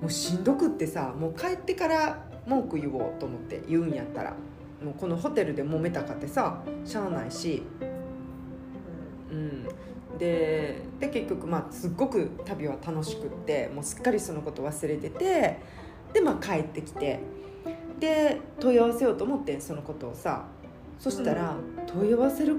[0.00, 4.34] もうしんどくってさもう帰ってから文句言おうと思って言うんやったら
[4.82, 7.62] もうこのホテルで揉めたかってさしゃあないし、
[9.30, 9.66] うん、
[10.18, 15.58] でで結局まあすっごく旅は楽しくってもうすっかりそのこと忘れてて
[16.12, 17.20] でまあ帰ってきて
[17.98, 20.46] で問い合わせようと思ってそのことをさ
[20.98, 22.56] そしたら問い合わせる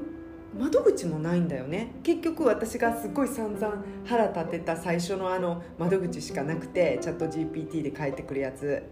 [0.57, 1.95] 窓口もないんだよね。
[2.03, 8.83] 結局私がすごい散々腹立てた最初のあの窓口しかなくてチャット GPT で返ってくるやつ。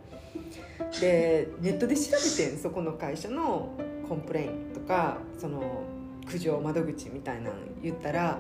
[1.00, 3.70] でネットで調べてんそこの会社の
[4.10, 5.84] complain とかその
[6.26, 8.40] 苦情窓口みたいなの言ったら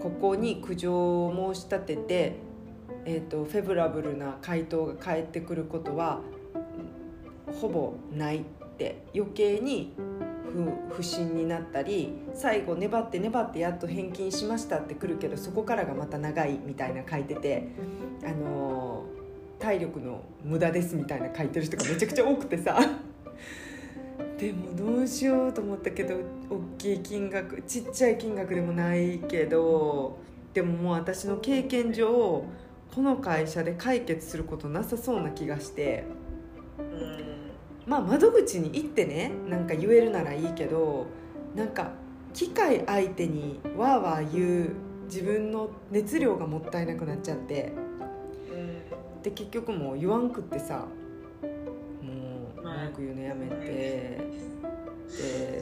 [0.00, 2.36] ここに苦情を申し立てて、
[3.04, 6.20] えーと、 favorable な回答が返ってくることは
[7.60, 8.62] ほぼないって。
[9.14, 9.92] 余計に
[10.52, 17.68] 不不審になったり最後粘って粘ってやっと返金しましたってくるけどそこからがまた長いみたいな書いてて
[18.24, 22.78] あのー、体力の無駄ですみたいな書いてる人がめちゃくちゃ多くてさ
[24.38, 26.16] でもどうしようと思ったけど
[26.50, 30.18] 大きい金額ちっちゃい金額でもないけど
[30.52, 32.44] でももう私の経験上
[32.94, 36.04] この会社で解決することなさそうな気がして。
[37.86, 41.06] まあ窓口に行ってねなんか言えるならいいけど
[41.54, 41.92] なんか
[42.32, 44.70] 機械相手にわーわー言う
[45.04, 47.72] 自分の熱量がもったいなくなっちゃって、
[49.22, 50.86] で結局もう言わんくってさ
[51.42, 51.48] も
[52.56, 54.18] う文句言うのやめて、で、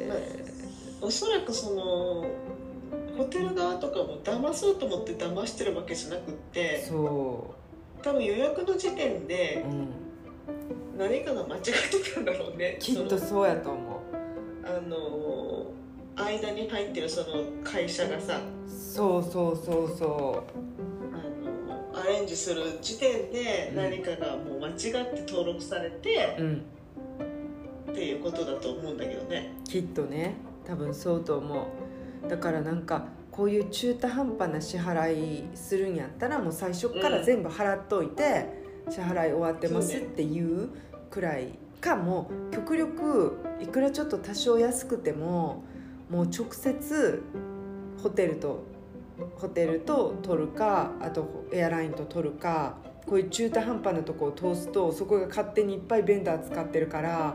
[0.09, 0.19] まあ、
[1.01, 2.27] おそらくその
[3.17, 7.53] ホテル側とかも騙そうと思って騙してるわけじゃなくってそ
[7.99, 8.05] う。
[8.05, 9.89] 多分予約の時点で、うん
[10.99, 12.77] 何かが間違ってたんだろうね。
[12.79, 14.01] きっとそうやと思う。
[14.65, 15.73] あの
[16.17, 17.27] 間に入ってるその
[17.65, 18.41] 会社がさ。
[18.69, 21.17] そうそうそうそう。
[21.17, 26.63] あのアレンジする時点で何かがもう間違って登録されて、うん、
[27.91, 29.53] っていうことだと思うんだけどね。
[29.65, 30.35] きっとね。
[30.67, 31.69] 多分そうと思
[32.25, 32.29] う。
[32.29, 38.60] だからなんかこういう中途半端な支払いするんやったらもう最初から全部払っといて、
[38.91, 40.69] 支払い終わってますっていう
[41.11, 45.65] くらいかも極力いくらちょっと多少安くても
[46.11, 47.23] もう直接
[48.03, 48.65] ホテルと
[49.37, 52.77] ホテルと取るかあとエアラインと取るか
[53.07, 57.35] こういう中途半端なとこを通すとそこが勝手にいっぱいベンダー使ってるから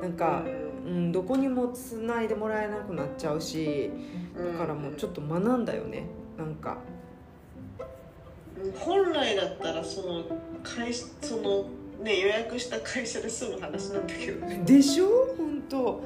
[0.00, 0.44] なんか、
[0.86, 3.90] うん、どこにもつないでもらえなくなっちゃうし
[4.36, 6.78] だからもうちょっと学んだよねなんか。
[8.78, 10.24] 本来だったらその
[10.62, 11.66] 会その
[12.02, 14.62] ね予約した会社で済む話なんだけどね。
[14.64, 15.34] でしょ？
[15.36, 15.76] 本当。
[15.78, 16.00] も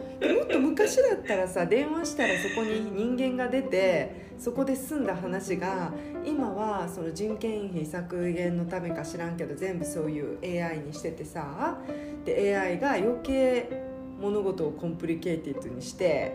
[0.45, 5.92] っと昔だったらさ 電話したらそこに人間が出てそこで済んだ話が
[6.25, 11.79] 今はその人件費削減のためか知らんけど全部そういう AI にしててさ
[12.25, 13.69] で AI が余計
[14.21, 16.35] 物事を complicated にして、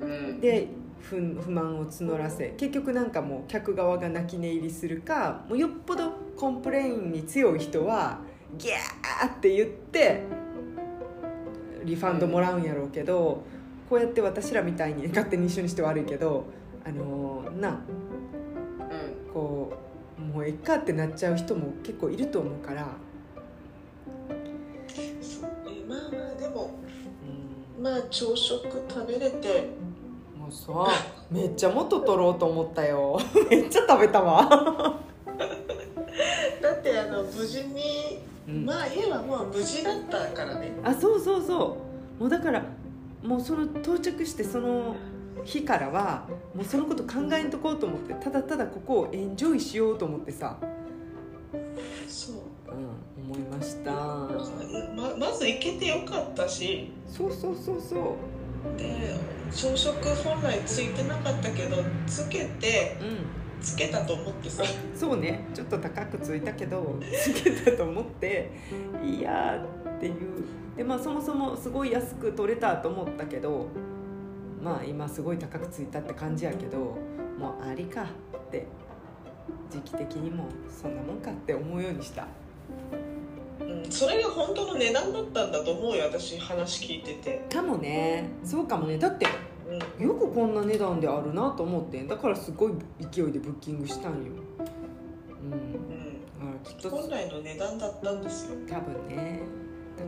[0.00, 0.68] うん、で
[1.00, 8.18] 不不満を募らせ結局なんかもう客側が泣き寝入りするかもうよっぽど complain に強い人は
[8.58, 10.22] ギャーって言って
[11.84, 13.44] refund もらうんやろうけど
[13.88, 16.44] こうやって私らみたいに勝手に一緒にして悪いけど
[16.84, 19.72] あのー、な、うん、こ
[20.18, 22.88] うもうえっかってなっちゃう人も結構いると思うから。
[25.88, 26.70] まあまあでも、
[27.76, 29.68] うん、まあ朝食食べれて
[30.46, 30.52] もう。
[30.52, 30.72] さ
[31.30, 33.18] めっちゃ元取ろうと思ったよ。
[33.50, 34.48] めっちゃ食べたわ。
[36.62, 38.20] だってあの無事に
[38.64, 40.72] まあ家はもう無事だったからね。
[40.84, 41.76] あそうそうそ
[42.18, 42.22] う。
[42.22, 42.62] もうだから
[43.22, 44.94] もうその到着してその
[45.44, 50.56] 日からはもうそのこと考えんとこうと思ってただただここをエンジョイしようと思ってさ。
[52.08, 52.36] そう、
[52.68, 53.92] うん、思いました。
[53.92, 56.92] ままず行けてよかったし。
[57.06, 58.35] そうそうそうそう
[58.76, 59.14] で
[59.52, 61.76] 朝食本来ついてなかったけど
[62.06, 63.46] つけて、うん。
[63.60, 64.62] つけたと思ってさ。
[64.94, 65.44] そうね。
[65.54, 68.50] ちょっと高くついたけど つけたと思って
[69.04, 69.64] いや
[69.96, 70.14] っていう。
[70.76, 73.68] でまあそもそもすごい安く取れたと思ったけど
[74.62, 76.78] まあ今すごい高くついたって感じやけど
[77.38, 78.66] もうありかって
[79.70, 82.26] 時期的にもそんなもんかって思うようにした。
[83.86, 87.46] うん、それが本当の値段だったんだと思うよ私話聞いてて。
[87.50, 88.28] かもね。
[88.44, 88.98] そうかもね。
[88.98, 89.26] だって
[89.98, 92.02] よくこんな値段であるなと思って。
[92.04, 92.72] だからすごい
[93.12, 94.18] 勢いでブッキングしたんよ、
[95.42, 95.52] うん。
[95.52, 98.56] うん、きっと本来の値段だったんですよ。
[98.68, 99.40] 多分ね。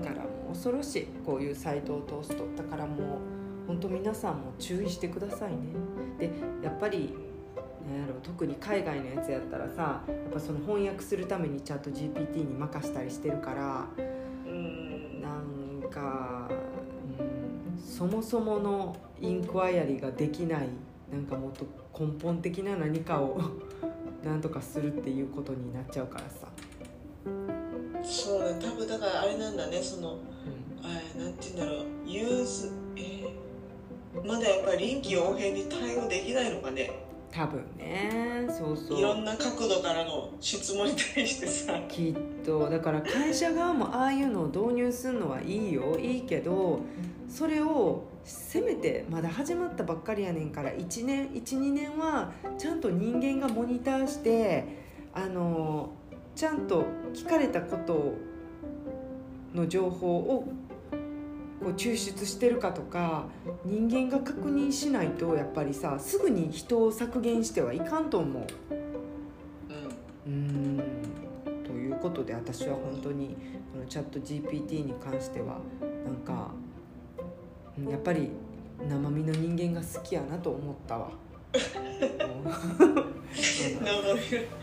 [0.02, 1.06] だからもう恐ろしい。
[1.24, 2.44] こういうサイトを通すと。
[2.56, 3.06] だからもう
[3.66, 5.58] 本当皆さんも注意してくださいね。
[6.18, 6.30] で
[6.62, 7.14] やっぱり
[7.94, 14.98] やろ特に海外のやつやったらさやっぱその翻訳するためにチャット GPT に任したりしてるからうん。
[15.28, 15.28] な
[15.86, 16.48] んか、
[17.18, 20.68] うん、そもそものインクワイアリーができない
[21.10, 21.66] なんかもっと
[21.98, 23.40] 根本的な何かを
[24.24, 26.48] なんとかするっていうことになっちゃうからさ。
[28.02, 30.18] そうだ多分だからあれなんだねその、うん、
[30.82, 36.92] あなんて言うんだろうユーズえー、まだやっぱり臨機応変に対応できないのかね
[37.30, 38.46] 多分ね。
[38.48, 38.98] そうそう。
[38.98, 41.80] いろんな角度からの質問に対してさ。
[41.88, 42.68] きっと。
[42.68, 45.98] だから会社側もああいうのを導入するのはいいよ。
[45.98, 46.80] いいけど
[47.28, 54.64] それをせめてまだ始まったばっかりやねんから1年12年はちゃんと人間がモニターして
[55.14, 55.90] あの
[56.34, 58.14] ちゃんと聞かれたこと
[59.54, 60.48] の情報を
[61.60, 63.24] こう抽出してるかとか
[63.64, 68.46] 人間が確認しないとやっぱりさすぐに人を削減してはいかんと思う。
[70.26, 70.82] うん、
[71.64, 73.36] ということで私は本当に
[73.72, 75.58] このチャット GPT に関しては
[76.04, 76.50] なんか
[77.88, 78.30] やっぱり
[78.88, 81.10] 生身の人間が好きやなと思ったわ。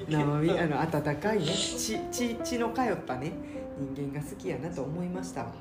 [0.08, 3.32] 生身あの温かいね血血血の通ったね
[3.96, 5.54] 人間が好きやなと思いましたわ。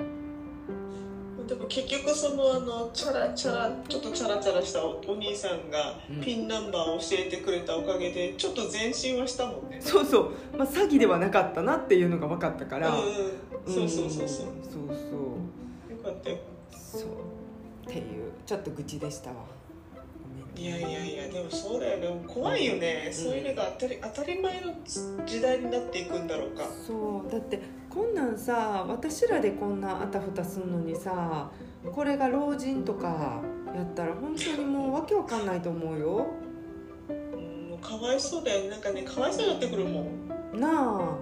[1.46, 9.78] でも結局そのあのチャラチャラちょっとチャラチャラしたお兄さんがピンナンバーを教えてくれたおかげでちょっと前進はしたもんね。
[9.80, 13.04] そうそう、まあ、詐欺ではなかったなっていうのが分かったから、うん、
[13.72, 14.28] そうそうそうそう。
[14.28, 15.92] そうそう。
[15.92, 16.38] よかったよ。
[16.70, 17.02] そう。
[17.88, 19.36] っていうちょっと愚痴でしたわ。
[20.56, 22.24] いやいやいやでもそうだよね。
[22.28, 24.72] 怖いよね、うん、そういうのが当たり当たり前の
[25.26, 26.64] 時代になっていくんだろうか。
[26.86, 27.30] そう。
[27.30, 27.60] だって
[27.94, 31.48] こんなんさ私らでこんなあたふたすんのにさ
[31.92, 33.40] これが老人とか
[33.74, 36.26] やったら本当にもうわけわかんないと思うよ。
[37.08, 37.12] う
[37.74, 38.70] んかわいそうだよね。
[38.70, 40.02] なんかねかわいそうになってくるも
[40.54, 40.60] ん。
[40.60, 41.16] なあ。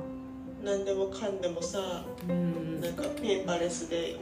[0.65, 4.13] 何でもかんでもさ、うん、なんかペーパーレスで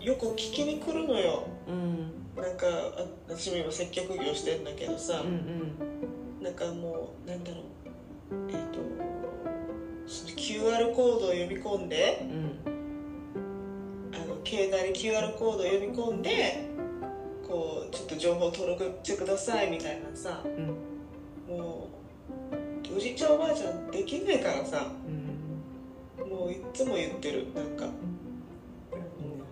[0.00, 2.66] よく聞きに来るのよ、うん、なんか
[3.26, 7.62] 私も今接客業してんだけどさ、うんうん、なんかもうなんだろう。
[8.50, 8.57] え
[10.08, 16.70] QR コードを読み込んで、うん、あの携帯に QR コードを読み込んで
[17.46, 21.88] こうちょっと情報登録してくださいみたいなさ、うん、も
[22.90, 27.86] うおじいちゃんおばあちゃんできないからさ、うん、もういつも言ってるなんか。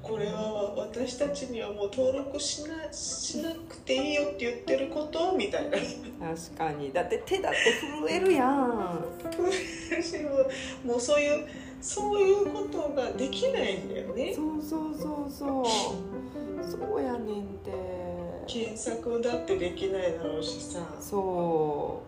[0.07, 5.72] これは私たちにはもう登録しなしなくていいよって言ってることみたいな。
[5.72, 6.92] 確かに。
[6.92, 7.59] だって手だって
[8.07, 9.04] 震えるやん。
[10.86, 11.48] もうそういう
[11.80, 14.32] そういうことができないんだよね。
[14.32, 15.64] そうそうそうそう。
[16.64, 17.72] そうやねんて。
[18.46, 20.78] 検索だってできないだろうしさ。
[21.00, 22.00] そ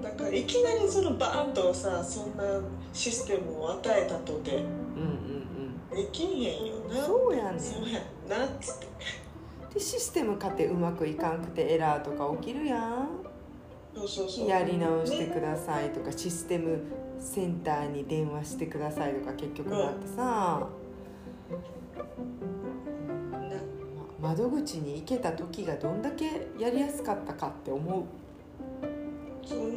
[0.00, 0.04] う。
[0.04, 2.44] だからいきなりそのバーンとさそんな
[2.92, 4.58] システムを与えたとて。
[4.58, 5.36] うんうん
[5.96, 6.74] できんへんよ。
[6.74, 7.60] なそうやねん。
[7.60, 8.86] そうやなっつって。
[9.74, 13.08] でシステムかてうまくいかんくてエラーとか起きるやん。
[13.94, 14.48] そうそうそう。
[14.48, 16.80] やり直してくださいとか、ね、システム
[17.18, 20.68] センターに電話してくださいとか結局なってさ、
[21.50, 28.04] うん、窓口に行けた時がどんだけやりやすかったかって思う。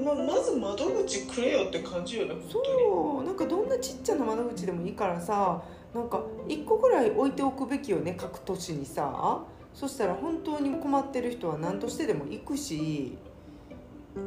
[0.04, 3.24] ままず窓口くれよって感じよねそう。
[3.24, 5.62] なんかどんなちっちゃな窓口でもいいからさ
[5.94, 9.44] なんか1個ぐらい置いておくべきよね各都市にさ。
[9.74, 13.18] そしたら本当に困ってる人は何としてでも行くし。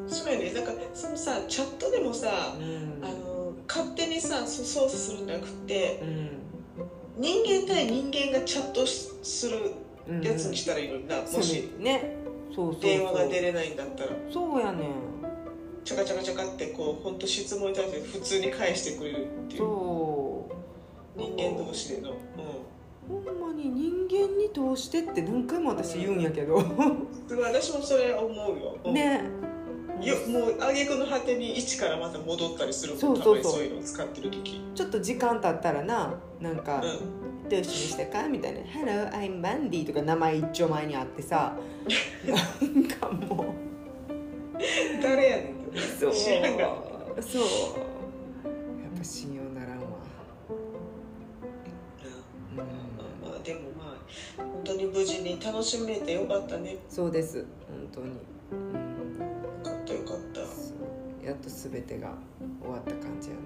[0.06, 0.52] そうやね。
[0.52, 9.72] なんかそのさチャットでもさ、うん、あの勝手にさ操作するんじゃなくて、うん、人間対人間がチャットする
[10.22, 12.16] やつにしたらいいのにな、うん、もし、ね、
[12.54, 14.10] そうそう電話が出れないんだったら。
[14.32, 14.92] そうやねん。
[15.84, 19.58] チャカチャカチャカってこう本当質問に対して普通に返してくれるっていう。
[19.58, 20.61] そう
[21.16, 22.16] 人間同士での、うん、
[23.24, 26.64] ほんまに人間に通してって何回も私言うんやけど、うん、
[27.40, 29.22] 私もそれ思うよ、うん、ね。
[30.00, 33.52] よもう挙句の果てに一からまた戻ったりするそうそうそう。
[33.52, 34.60] そういうのを使ってる時。
[34.74, 36.86] ちょっと時間経ったらななんか、う
[37.46, 38.28] ん、どうしましたか？
[38.28, 41.56] みたいな「Hello I'm Mandy」とか名前一丁前にあってさ。
[42.24, 42.34] な
[42.66, 43.46] んかもう。
[45.02, 45.54] 誰やねん
[45.98, 46.14] そう。
[46.14, 46.32] そう。
[46.32, 46.42] やっ
[48.98, 49.41] ぱ信用
[54.36, 56.76] 本当に無事に楽しめてよかったね。
[56.88, 57.44] そうです。
[57.68, 58.12] 本当に、
[58.52, 59.20] うん、よ
[59.62, 61.26] かったよかった。
[61.26, 62.14] やっと全てが
[62.60, 63.40] 終わった感じやな。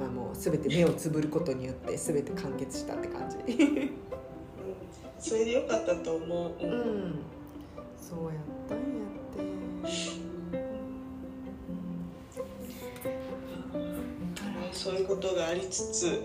[0.00, 3.90] まあもう全て目をつぶることによって全て完結したって感じ、うん、
[5.18, 7.18] それでよかったと思う、うん、うん、
[7.98, 8.32] そうやっ
[8.66, 8.86] たんやっ
[9.84, 10.70] て。
[14.72, 16.22] そういうことがありつつ、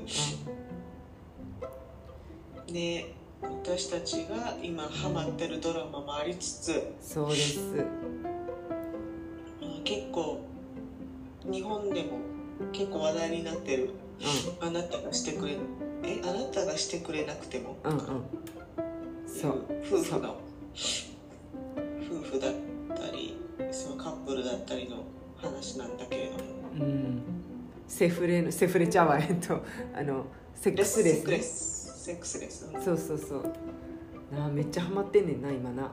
[2.72, 7.60] ね私たちが今ハマってるドラマもありつつそうです。
[9.84, 10.42] 結構
[11.44, 12.18] 日本でも
[12.72, 13.92] 結構話題になってる、
[14.62, 15.58] うん、あなたがしてくれ
[16.04, 18.00] えあなたがしてくれなくても、うんうん、
[19.28, 19.66] そう。
[19.86, 20.38] 夫婦の
[20.74, 22.54] 夫婦だっ
[22.96, 23.38] たり
[23.72, 24.98] そのカップルだったりの
[25.36, 26.40] 話なんだけれども、
[26.80, 27.22] うん、
[27.88, 29.64] セフレセフレちゃうわえっと
[29.94, 30.26] あの
[30.56, 31.75] セックスレス、ね、セックスレス
[32.84, 33.54] そうそうそう。
[34.36, 35.92] なめっちゃハマってんねんな今な。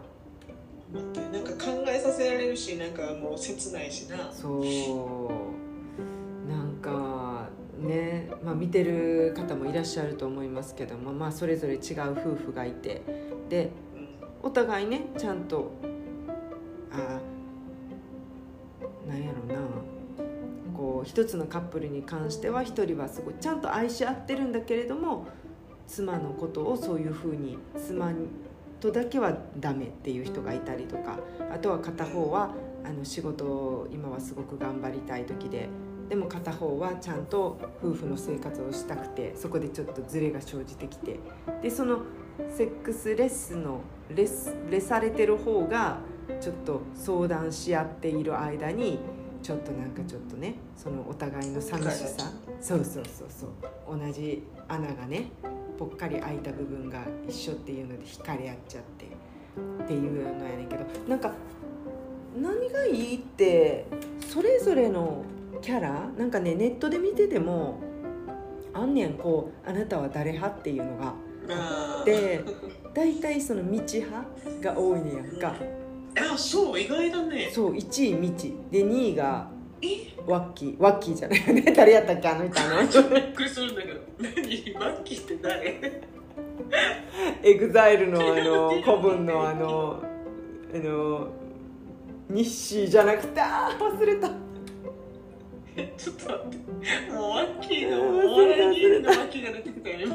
[0.93, 4.31] なんか考えさせられるしなんかもう切ないしな。
[4.33, 6.51] そう。
[6.51, 7.49] なんか
[7.79, 13.03] ね、まあ、見てる方もいらっしゃると思いますけども、まあ、それぞれ違う夫婦がいて。
[13.49, 13.71] で
[14.43, 15.73] お互いねちゃんと
[16.91, 17.21] あ
[19.09, 19.61] なんやろうな。
[20.77, 25.27] こう一つのカップルに関しては一人はすごいちゃんと愛し合ってるんだけれども
[25.87, 28.13] 妻のことをそういうふうに妻
[28.81, 31.19] とだけはダメっていう人がいたりとか
[31.53, 32.55] あとは片方は
[32.85, 35.69] あの仕事を今はすごく頑張りたい時で
[36.09, 41.21] でも片方はちゃんと夫婦の生活をしたくてそこでちょっとズレが生じてきて
[41.63, 42.01] でその
[42.51, 43.81] セックスレッスの
[44.15, 45.99] レスレされてる方が
[46.41, 48.99] ちょっと相談し合っている間に
[49.43, 52.31] ちょっとなんかちょっとねそのお互いの寂しさ。
[52.61, 53.99] そうそうそうそう。
[53.99, 55.31] 同じ穴がね
[55.83, 61.33] ぽっかり開いた部分が一緒っていうので惹かれ合っちゃってっていうのやねんけどなんか
[62.41, 63.87] 何がいいって
[64.29, 65.25] それぞれの
[65.61, 67.81] キャラなんかねネットで見てても
[68.73, 71.15] あんねんこう「あなたは誰派?」っていうのが
[71.49, 72.41] あって
[72.95, 74.27] 大体その道派
[74.61, 75.57] が多いねやんか。
[76.15, 79.49] あそう意外だねそう1位道で2位が
[80.27, 81.63] ワッキーワッキーじゃないよね。
[81.77, 83.15] 誰やったっけあの人あの。
[83.15, 84.01] びっくりするんだけど。
[84.21, 84.75] 何？
[84.75, 86.03] ワッキーって誰？
[87.43, 90.01] エグザイルのあの 古文のあの
[90.73, 91.29] あの
[92.31, 94.29] 日誌じゃなくてあ忘れた。
[95.97, 97.13] ちょっと待って。
[97.13, 100.09] もうワッキーのお笑い芸人のワッキーが出てきたよ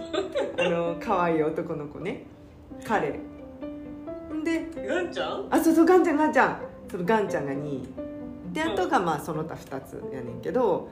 [0.57, 2.25] あの可愛い男の子ね。
[2.85, 3.19] 彼。
[4.43, 5.47] でガンちゃん？
[5.49, 6.61] あそうそうガンちゃんガンちゃん。
[6.89, 8.06] そのガンちゃんが2位
[8.57, 10.89] であとがまあその他2つやねんけど、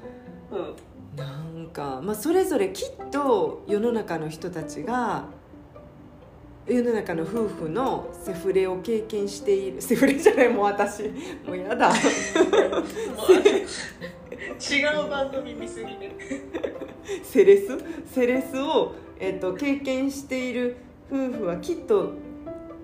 [0.52, 5.26] うん、なんか、まあ、それぞれきっと世の中の人たちが
[6.68, 11.04] 世の中の夫婦のセフレを経験しているセフレじゃないもう私。
[11.46, 11.92] もうやだ。
[11.92, 11.96] 違
[15.06, 16.16] う番組見すぎて
[17.24, 17.78] セレス？
[18.14, 20.78] セレスを、えーと、と経験している
[21.12, 22.14] 夫婦はきっと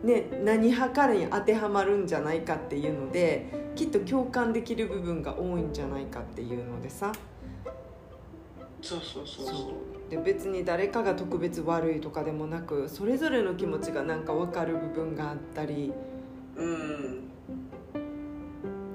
[0.04, 3.46] ね、何派からに当てはまるんじゃないかっていうので
[3.76, 7.12] きっと共感できる部分が多いんじゃないかっていうのでさ。
[8.82, 10.10] そうそうそうそう。
[10.10, 15.94] で別に誰かが特別悪いとかでもなくそれぞれの気持ちがなんか分かる部分があったり。
[16.56, 17.28] うん。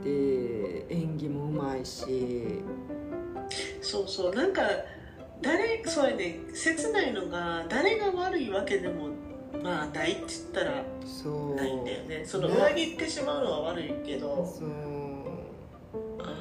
[0.03, 2.63] で演技もうまいし。
[3.81, 4.35] そうそう。
[4.35, 4.63] なんか
[5.41, 6.41] 誰そうやね。
[6.53, 9.09] 切ないのが誰が悪いわけでも
[9.63, 12.25] まあないって言ったらないんだよね。
[12.25, 14.69] その裏切ってしまうのは悪いけどそう。
[16.21, 16.37] あの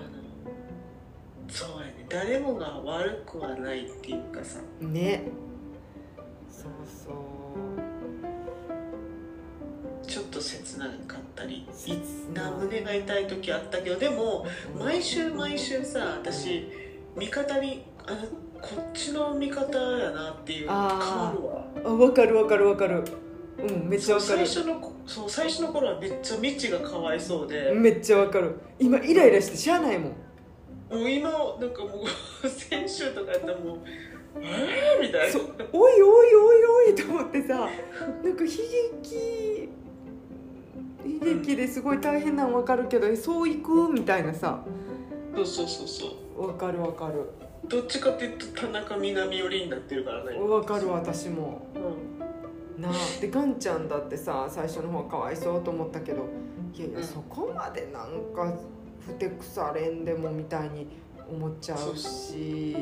[1.50, 2.06] そうやね。
[2.10, 4.60] 誰もが悪くはないっていうかさ。
[4.82, 5.24] ね。
[6.50, 7.36] そうそう。
[10.08, 11.68] ちょっと切なかったり
[12.34, 12.52] な。
[12.52, 14.46] 胸が痛い時あったけどでも
[14.78, 16.70] 毎週毎週さ私
[17.18, 18.18] 味方にあ
[18.76, 23.04] こっちの味方やなっていう変わるわあ分かる分かる分かる。
[23.58, 24.46] うんめっちゃ分かる。
[24.48, 27.72] 最初のそう最初の頃はめっちゃみちがかわいそうで。
[27.74, 28.56] めっちゃ分かる。
[28.80, 30.12] 今イライラしてしゃあないもん。
[30.12, 31.40] もう今なん
[31.72, 32.04] かも
[32.44, 33.78] う 先週とかやったらもう
[34.42, 35.40] えー、みたいな。
[35.72, 37.70] おいおいおいおいと思ってさ
[38.24, 38.50] なんか悲
[39.04, 39.70] 劇
[41.06, 43.90] 悲劇ですごい大変なの分かるけど、うん、そういく？
[43.90, 44.64] みたいなさ。
[45.36, 46.08] そうそうそうそ
[46.38, 46.48] う。
[46.48, 47.30] 分かる分かる
[47.68, 50.38] どっちかっていうと田中みな実寄りになってるからね。
[50.38, 52.94] わかる私も、うん、なあ。
[53.22, 56.28] でガンちゃんだってさ最初の方かわいそうと思ったけど
[56.74, 58.58] いやいや、うん、そこまでなんか
[59.00, 60.88] ふてくされんでもみたいに
[61.30, 62.76] 思っちゃうし。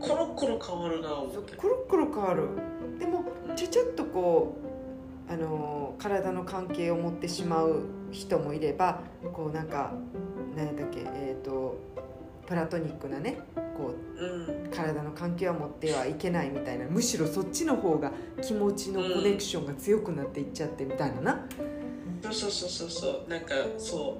[0.00, 1.08] コロコロ変わるな
[1.56, 2.48] コロコロ変わる。
[2.98, 3.24] でも
[3.56, 4.56] ちょちょっとこ
[5.28, 9.00] うあの体の関係を持ってしまう人もいれば
[9.32, 9.92] こうなんか
[10.56, 11.91] 何だっけえっ、ー、と
[12.52, 13.38] プラトニックなね
[13.78, 21.46] こう、うん、体の関係は持ってはいけないみたいなむしろそっちの方が気持ちのコネクションが強くなっていっちゃってみたいなな、
[22.22, 23.30] うん、そうそうそうそう。
[23.30, 24.18] なんかそ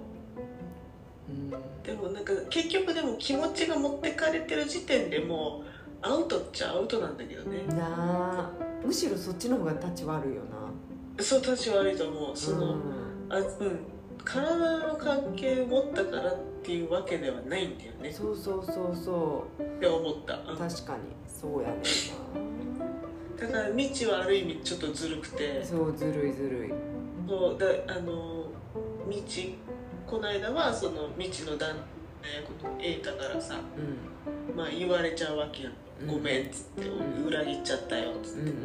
[1.29, 1.51] う、うん、
[1.83, 5.63] でもなんか結局でも気持ちが持ってかれてる時点でも
[6.03, 7.67] うアウトっちゃアウトなんだけどね。
[7.67, 8.51] なあ。
[8.83, 11.23] むしろそっちの方が立ち悪いよな。
[11.23, 12.35] そう立ち悪いと思う。
[12.35, 12.83] その、うん、
[13.29, 13.92] あうん
[14.25, 18.13] 体の関係を持ったからっていうわけではないんだよね。
[18.13, 19.63] そうそうそうそう。
[19.63, 21.01] って思った、うん、確かに。
[21.27, 22.87] そうやねんな。
[23.37, 25.65] だから未知はある意味ちょっとずるくて。
[25.65, 26.93] そうずるいずるい。
[27.29, 28.47] そうだあの
[29.09, 29.55] 未知
[30.07, 31.75] この間はその未知の旦
[32.23, 35.73] 那役の瑛太からさ、うん、まあ言われちゃうわけやん
[36.07, 38.61] 「ごめん」っつって、うん、裏切っちゃったよ」っつって、うんうんうん、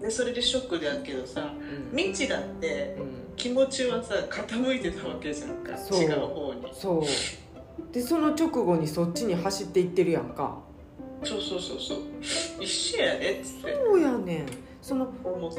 [0.00, 1.54] でそれでショックだけどさ、
[1.92, 3.26] うん、未知だって、うん。
[3.36, 6.68] 気持ちはさ傾いてたわけじゃんか違う方に。
[6.72, 7.92] そう。
[7.92, 10.58] でその直後にそっちに走っていってるやんか。
[11.22, 11.98] そうそうそうそう。
[12.60, 13.74] 一緒やねっつって。
[13.74, 14.46] そうやねん。
[14.80, 15.12] その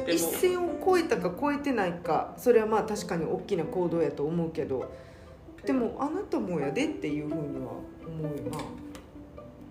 [0.08, 4.90] 一線を越えたか越えてないかそれはまあ確かに大きな行動やと思うけど。
[5.64, 7.72] でもあなたもやでっていうふうには
[8.06, 8.58] 思うよな。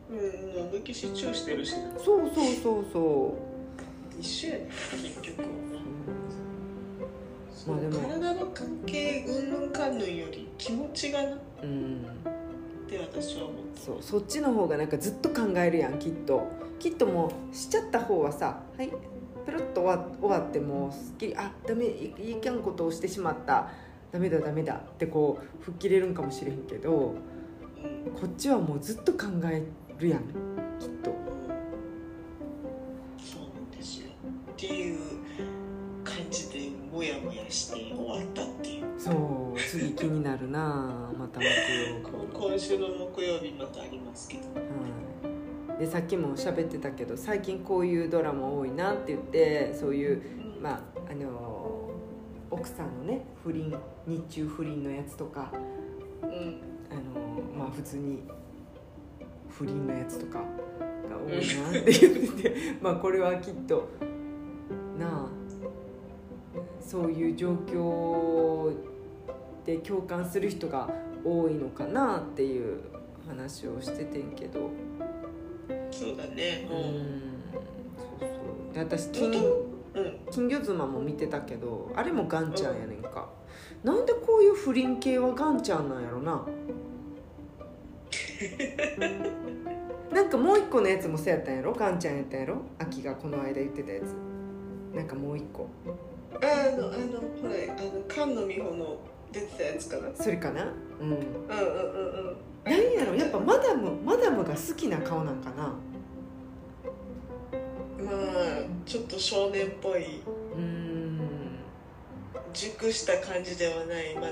[0.10, 2.00] うん抜きしチューしてるしな。
[2.00, 3.47] そうそうそうそう
[4.20, 4.70] 一緒やね
[5.22, 5.44] 結局
[7.68, 8.00] まあでも。
[8.00, 11.38] 体の関係うんぬんかんぬんより気持ちがな。
[11.64, 12.06] うん
[12.88, 16.48] って私は思ってそうそっちの方がなんかずっと考えるやんきっと。
[16.80, 18.90] きっともうしちゃった方はさはい
[19.46, 23.70] ペロッと終わ終わってもうすっきりあダメいいきゃんことをしてしまった。
[24.10, 27.14] ダメだダメだってこう吹っ切れるんかもしれへんけど、
[28.06, 29.64] うん、こっちはもうずっと考え
[30.00, 30.22] るやん
[30.80, 31.27] きっと。
[34.58, 34.98] っていう
[36.98, 38.86] モヤモヤして終わったっていう。
[38.98, 39.12] そ
[39.56, 50.22] う次気になるな また木曜今週の木曜日またありますけど、はい、でさっきも喋ってたけど最近こういうドラマ多いなって言ってそういう、
[50.58, 50.82] うん、まあ
[51.12, 51.92] あの
[52.50, 53.72] 奥さんのね不倫
[54.08, 55.52] 日中不倫のやつとか、
[56.24, 56.30] うん、
[56.90, 58.24] あのまあ普通に
[59.52, 60.46] 不倫のやつとかが
[61.16, 63.88] 多いなって言ってて まあこれはきっと
[65.00, 65.28] なあ
[66.80, 68.74] そういう状況
[69.66, 70.90] で共感する人が
[71.24, 72.80] 多いのかなっていう
[73.28, 74.70] 話をしててんけど。
[75.92, 76.68] そうだね。
[76.72, 76.78] うん。
[78.20, 78.36] そうそ
[78.72, 78.74] う。
[78.74, 79.34] で私金,、
[80.32, 83.28] 金魚妻も見てたけどあれもガンちゃんやねんか、
[83.84, 86.46] うん、なんでこういう不倫系はガンちゃんなんやろな。
[90.14, 91.74] なんかもう一個のやつもそうやったんやろ？
[91.74, 92.62] ガンちゃんやったんやろ？
[92.80, 94.16] 秋がこの間言ってたやつ
[94.98, 95.70] なんかもう一個。
[96.34, 96.46] あ
[96.76, 98.98] のあのほらあの菅野美穂の
[99.32, 100.10] 出てたやつかな。
[100.16, 100.74] それかな？
[101.00, 101.10] うん。
[101.10, 101.24] うんうんうん
[102.30, 102.38] うん。
[102.66, 103.14] 何やろ？
[103.16, 105.74] やっぱマダムマダムが好きな顔なんかな？
[108.04, 108.16] まあ
[108.86, 110.22] ちょっと少年っぽい。
[110.56, 111.20] うん
[112.54, 114.32] 熟した感じではないまだ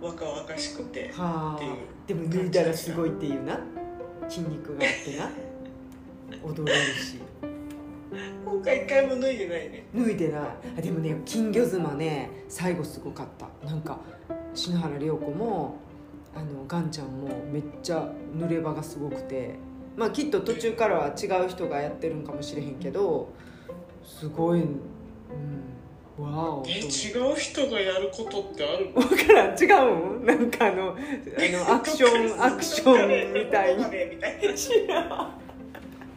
[0.00, 1.62] 若々しくてはあ。
[2.06, 3.60] でも脱いだらすごいっていうな。
[4.26, 5.30] 筋肉があってな。
[6.42, 7.20] 踊れるし
[8.44, 9.86] 今回一回も脱いでないね。
[9.94, 10.40] 脱いでない。
[10.78, 13.46] あでもね金魚妻ね最後すごかった。
[13.66, 13.98] なんか
[14.54, 15.76] 篠原涼子も
[16.34, 19.54] あのガンちゃんもめっちゃ濡れ場がすごくて。
[19.96, 23.30] まあきっと途中からは違う人がやってるんかもしれへんけど
[24.04, 26.82] すごい、うん、わおえ違
[27.32, 29.00] う人がやることってあるの？
[29.00, 30.96] 分からん違うなんかあのあ
[31.66, 33.84] のアクションアクションみたいに。
[34.54, 35.45] 知らん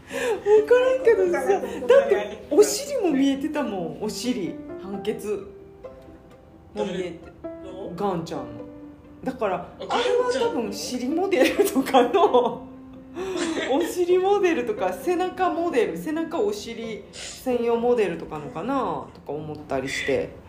[0.09, 4.55] 分からんけどさだってお尻も見えてたもんお尻。
[4.81, 5.47] 判決。
[6.73, 7.19] も見えて。
[7.95, 8.45] ガンちゃんの
[9.23, 12.67] だからあれは多分尻モデルとかの
[13.71, 18.75] お尻モデルとか背中モデル背中お尻専用モデルとかのかな
[19.13, 20.48] とか思ったりして。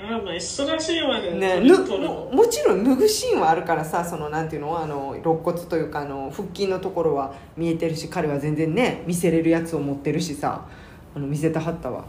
[0.00, 4.78] あまあ忙しいわねねももちろん脱ぐシーンはあるからさそのなんていうの？
[4.78, 10.68] あの肋骨というかあの腹筋のところは見えてるし彼は全然ね見せれるやつを持ってるしさ
[11.14, 12.04] あの見せたはったわ。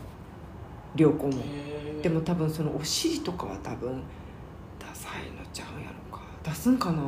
[0.96, 1.34] 良子も。
[2.02, 4.02] でも多分そのお尻とかは多分
[4.80, 6.24] ダサいのちゃうやろか。
[6.44, 7.04] 出すんかな？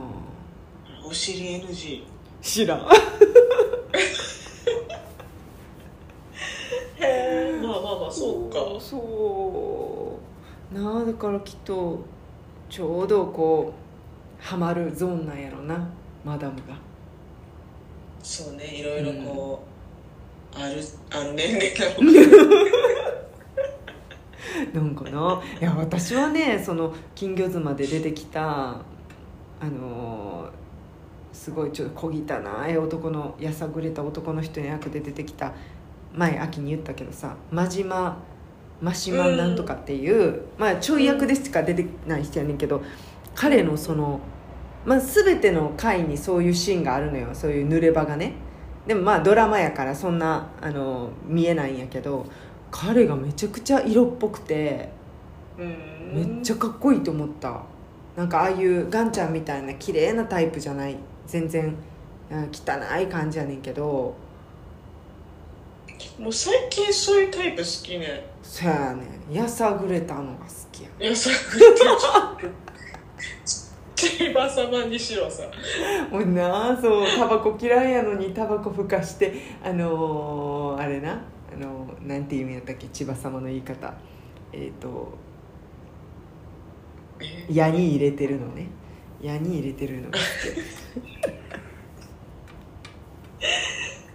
[1.05, 2.03] お尻 NG
[2.41, 2.79] 知らん。
[2.79, 2.83] へ
[7.03, 8.59] えまあまあまあそうか。
[8.79, 9.01] そう
[10.71, 12.05] なあだからきっと
[12.69, 13.73] ちょうどこ
[14.39, 15.87] うハマるゾーンなんやろな
[16.23, 16.91] マダムが。
[18.23, 19.63] そうねいろいろこ
[20.55, 21.73] う、うん、あるある年齢
[24.73, 28.81] ななんかないや私はねその金魚妻で出てきた
[29.59, 30.49] あの
[31.33, 35.53] すごいちょっと小汚い男のやさぐれた男の人の役で出てきた
[36.13, 38.17] 前秋に言ったけどさ真島
[38.81, 42.81] 真島なんとかっていう、うん、まあちょい役でしか出てない人やねんけど
[43.35, 44.19] 彼のその、
[44.85, 47.29] まあ、全ての回にそういうシーンがあるのよ。
[47.33, 48.33] そういう濡れ場がね。
[48.87, 52.25] でもまあドラマやからそんなあの見えないんやけど
[52.71, 54.89] 彼がめちゃくちゃ色っぽくて
[55.57, 57.61] めっちゃかっこいいと思った。
[58.15, 60.97] なんかああいうガンちゃんみたいな綺麗なタイプじゃない。
[61.27, 61.75] 全然
[62.31, 64.15] 汚い感じやねんけど
[66.19, 68.25] もう最近そういうタイプ好きね。
[68.43, 69.03] そやね。
[69.31, 70.89] やさぐれたのが好きや。
[70.99, 71.85] やさぐれた
[73.95, 75.43] 千葉様にしろさ。
[76.09, 79.33] もうなそうタバコ嫌いやのにタバコふかして
[79.63, 81.21] あのー、あれな
[81.53, 82.87] あのー、なんていう意味やったっけ？
[82.87, 83.93] 千葉様の言い方。
[84.51, 85.17] えっ、ー、と
[87.49, 88.67] 矢に入れてるのね。
[89.21, 90.23] 矢に入れてるのが好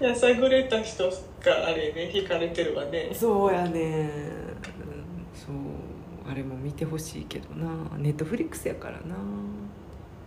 [0.00, 0.02] き。
[0.04, 1.10] やさぐれた人
[1.46, 3.10] があれね引かれてるわね。
[3.14, 4.10] そうやね
[5.32, 6.30] そう。
[6.30, 7.96] あれも見てほしいけどな。
[7.96, 9.16] ネットフリックスやからな。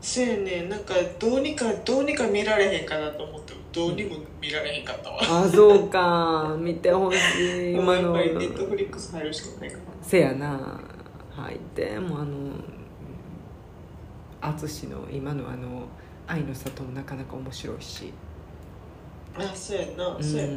[0.01, 5.20] せやねなんかどうにかどうにか見られへんかなと思ってどうにも見られへんかったわ。
[5.22, 6.55] あそうか。
[6.57, 7.15] 見てほし
[7.72, 8.13] い今の。
[8.13, 10.80] ネットフリックス入るしかないかなせやな。
[11.36, 12.53] はいでもあの
[14.41, 15.88] 淳の今のあの
[16.28, 18.13] 「愛の里」もなかなか面白いし
[19.46, 20.48] あそうやな、うん、そうや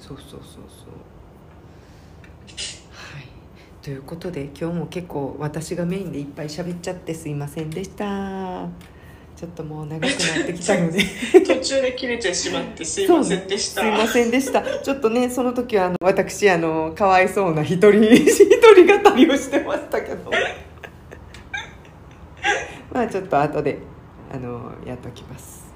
[0.00, 0.40] そうそうそうそう。
[2.92, 3.24] はい。
[3.82, 8.66] ということで今日も結構私がメインでいっぱい喋っちゃってすいませんでした。
[9.36, 10.08] ちょっともう長くな
[10.42, 11.04] ってきたので。
[11.46, 13.82] 途中で切れてしまってすいませんでした。
[13.82, 14.62] すいませんでした。
[14.80, 20.30] ちょっとねその時はあの私あのかわいそうな一人 一人語りをしてましたけど。
[22.92, 23.78] まあちょっと後で
[24.32, 25.68] あのやっときます。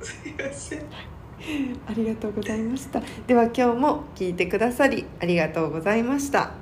[0.00, 1.13] すいません
[1.86, 3.02] ありがとうございました。
[3.26, 6.52] では今日も聞いてくださりありがとうございました。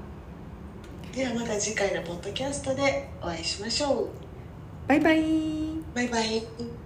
[1.14, 4.08] ではまた次回のポッドキャストでお会いしましょう。
[4.88, 5.22] バイバイ。
[5.94, 6.81] バイバイ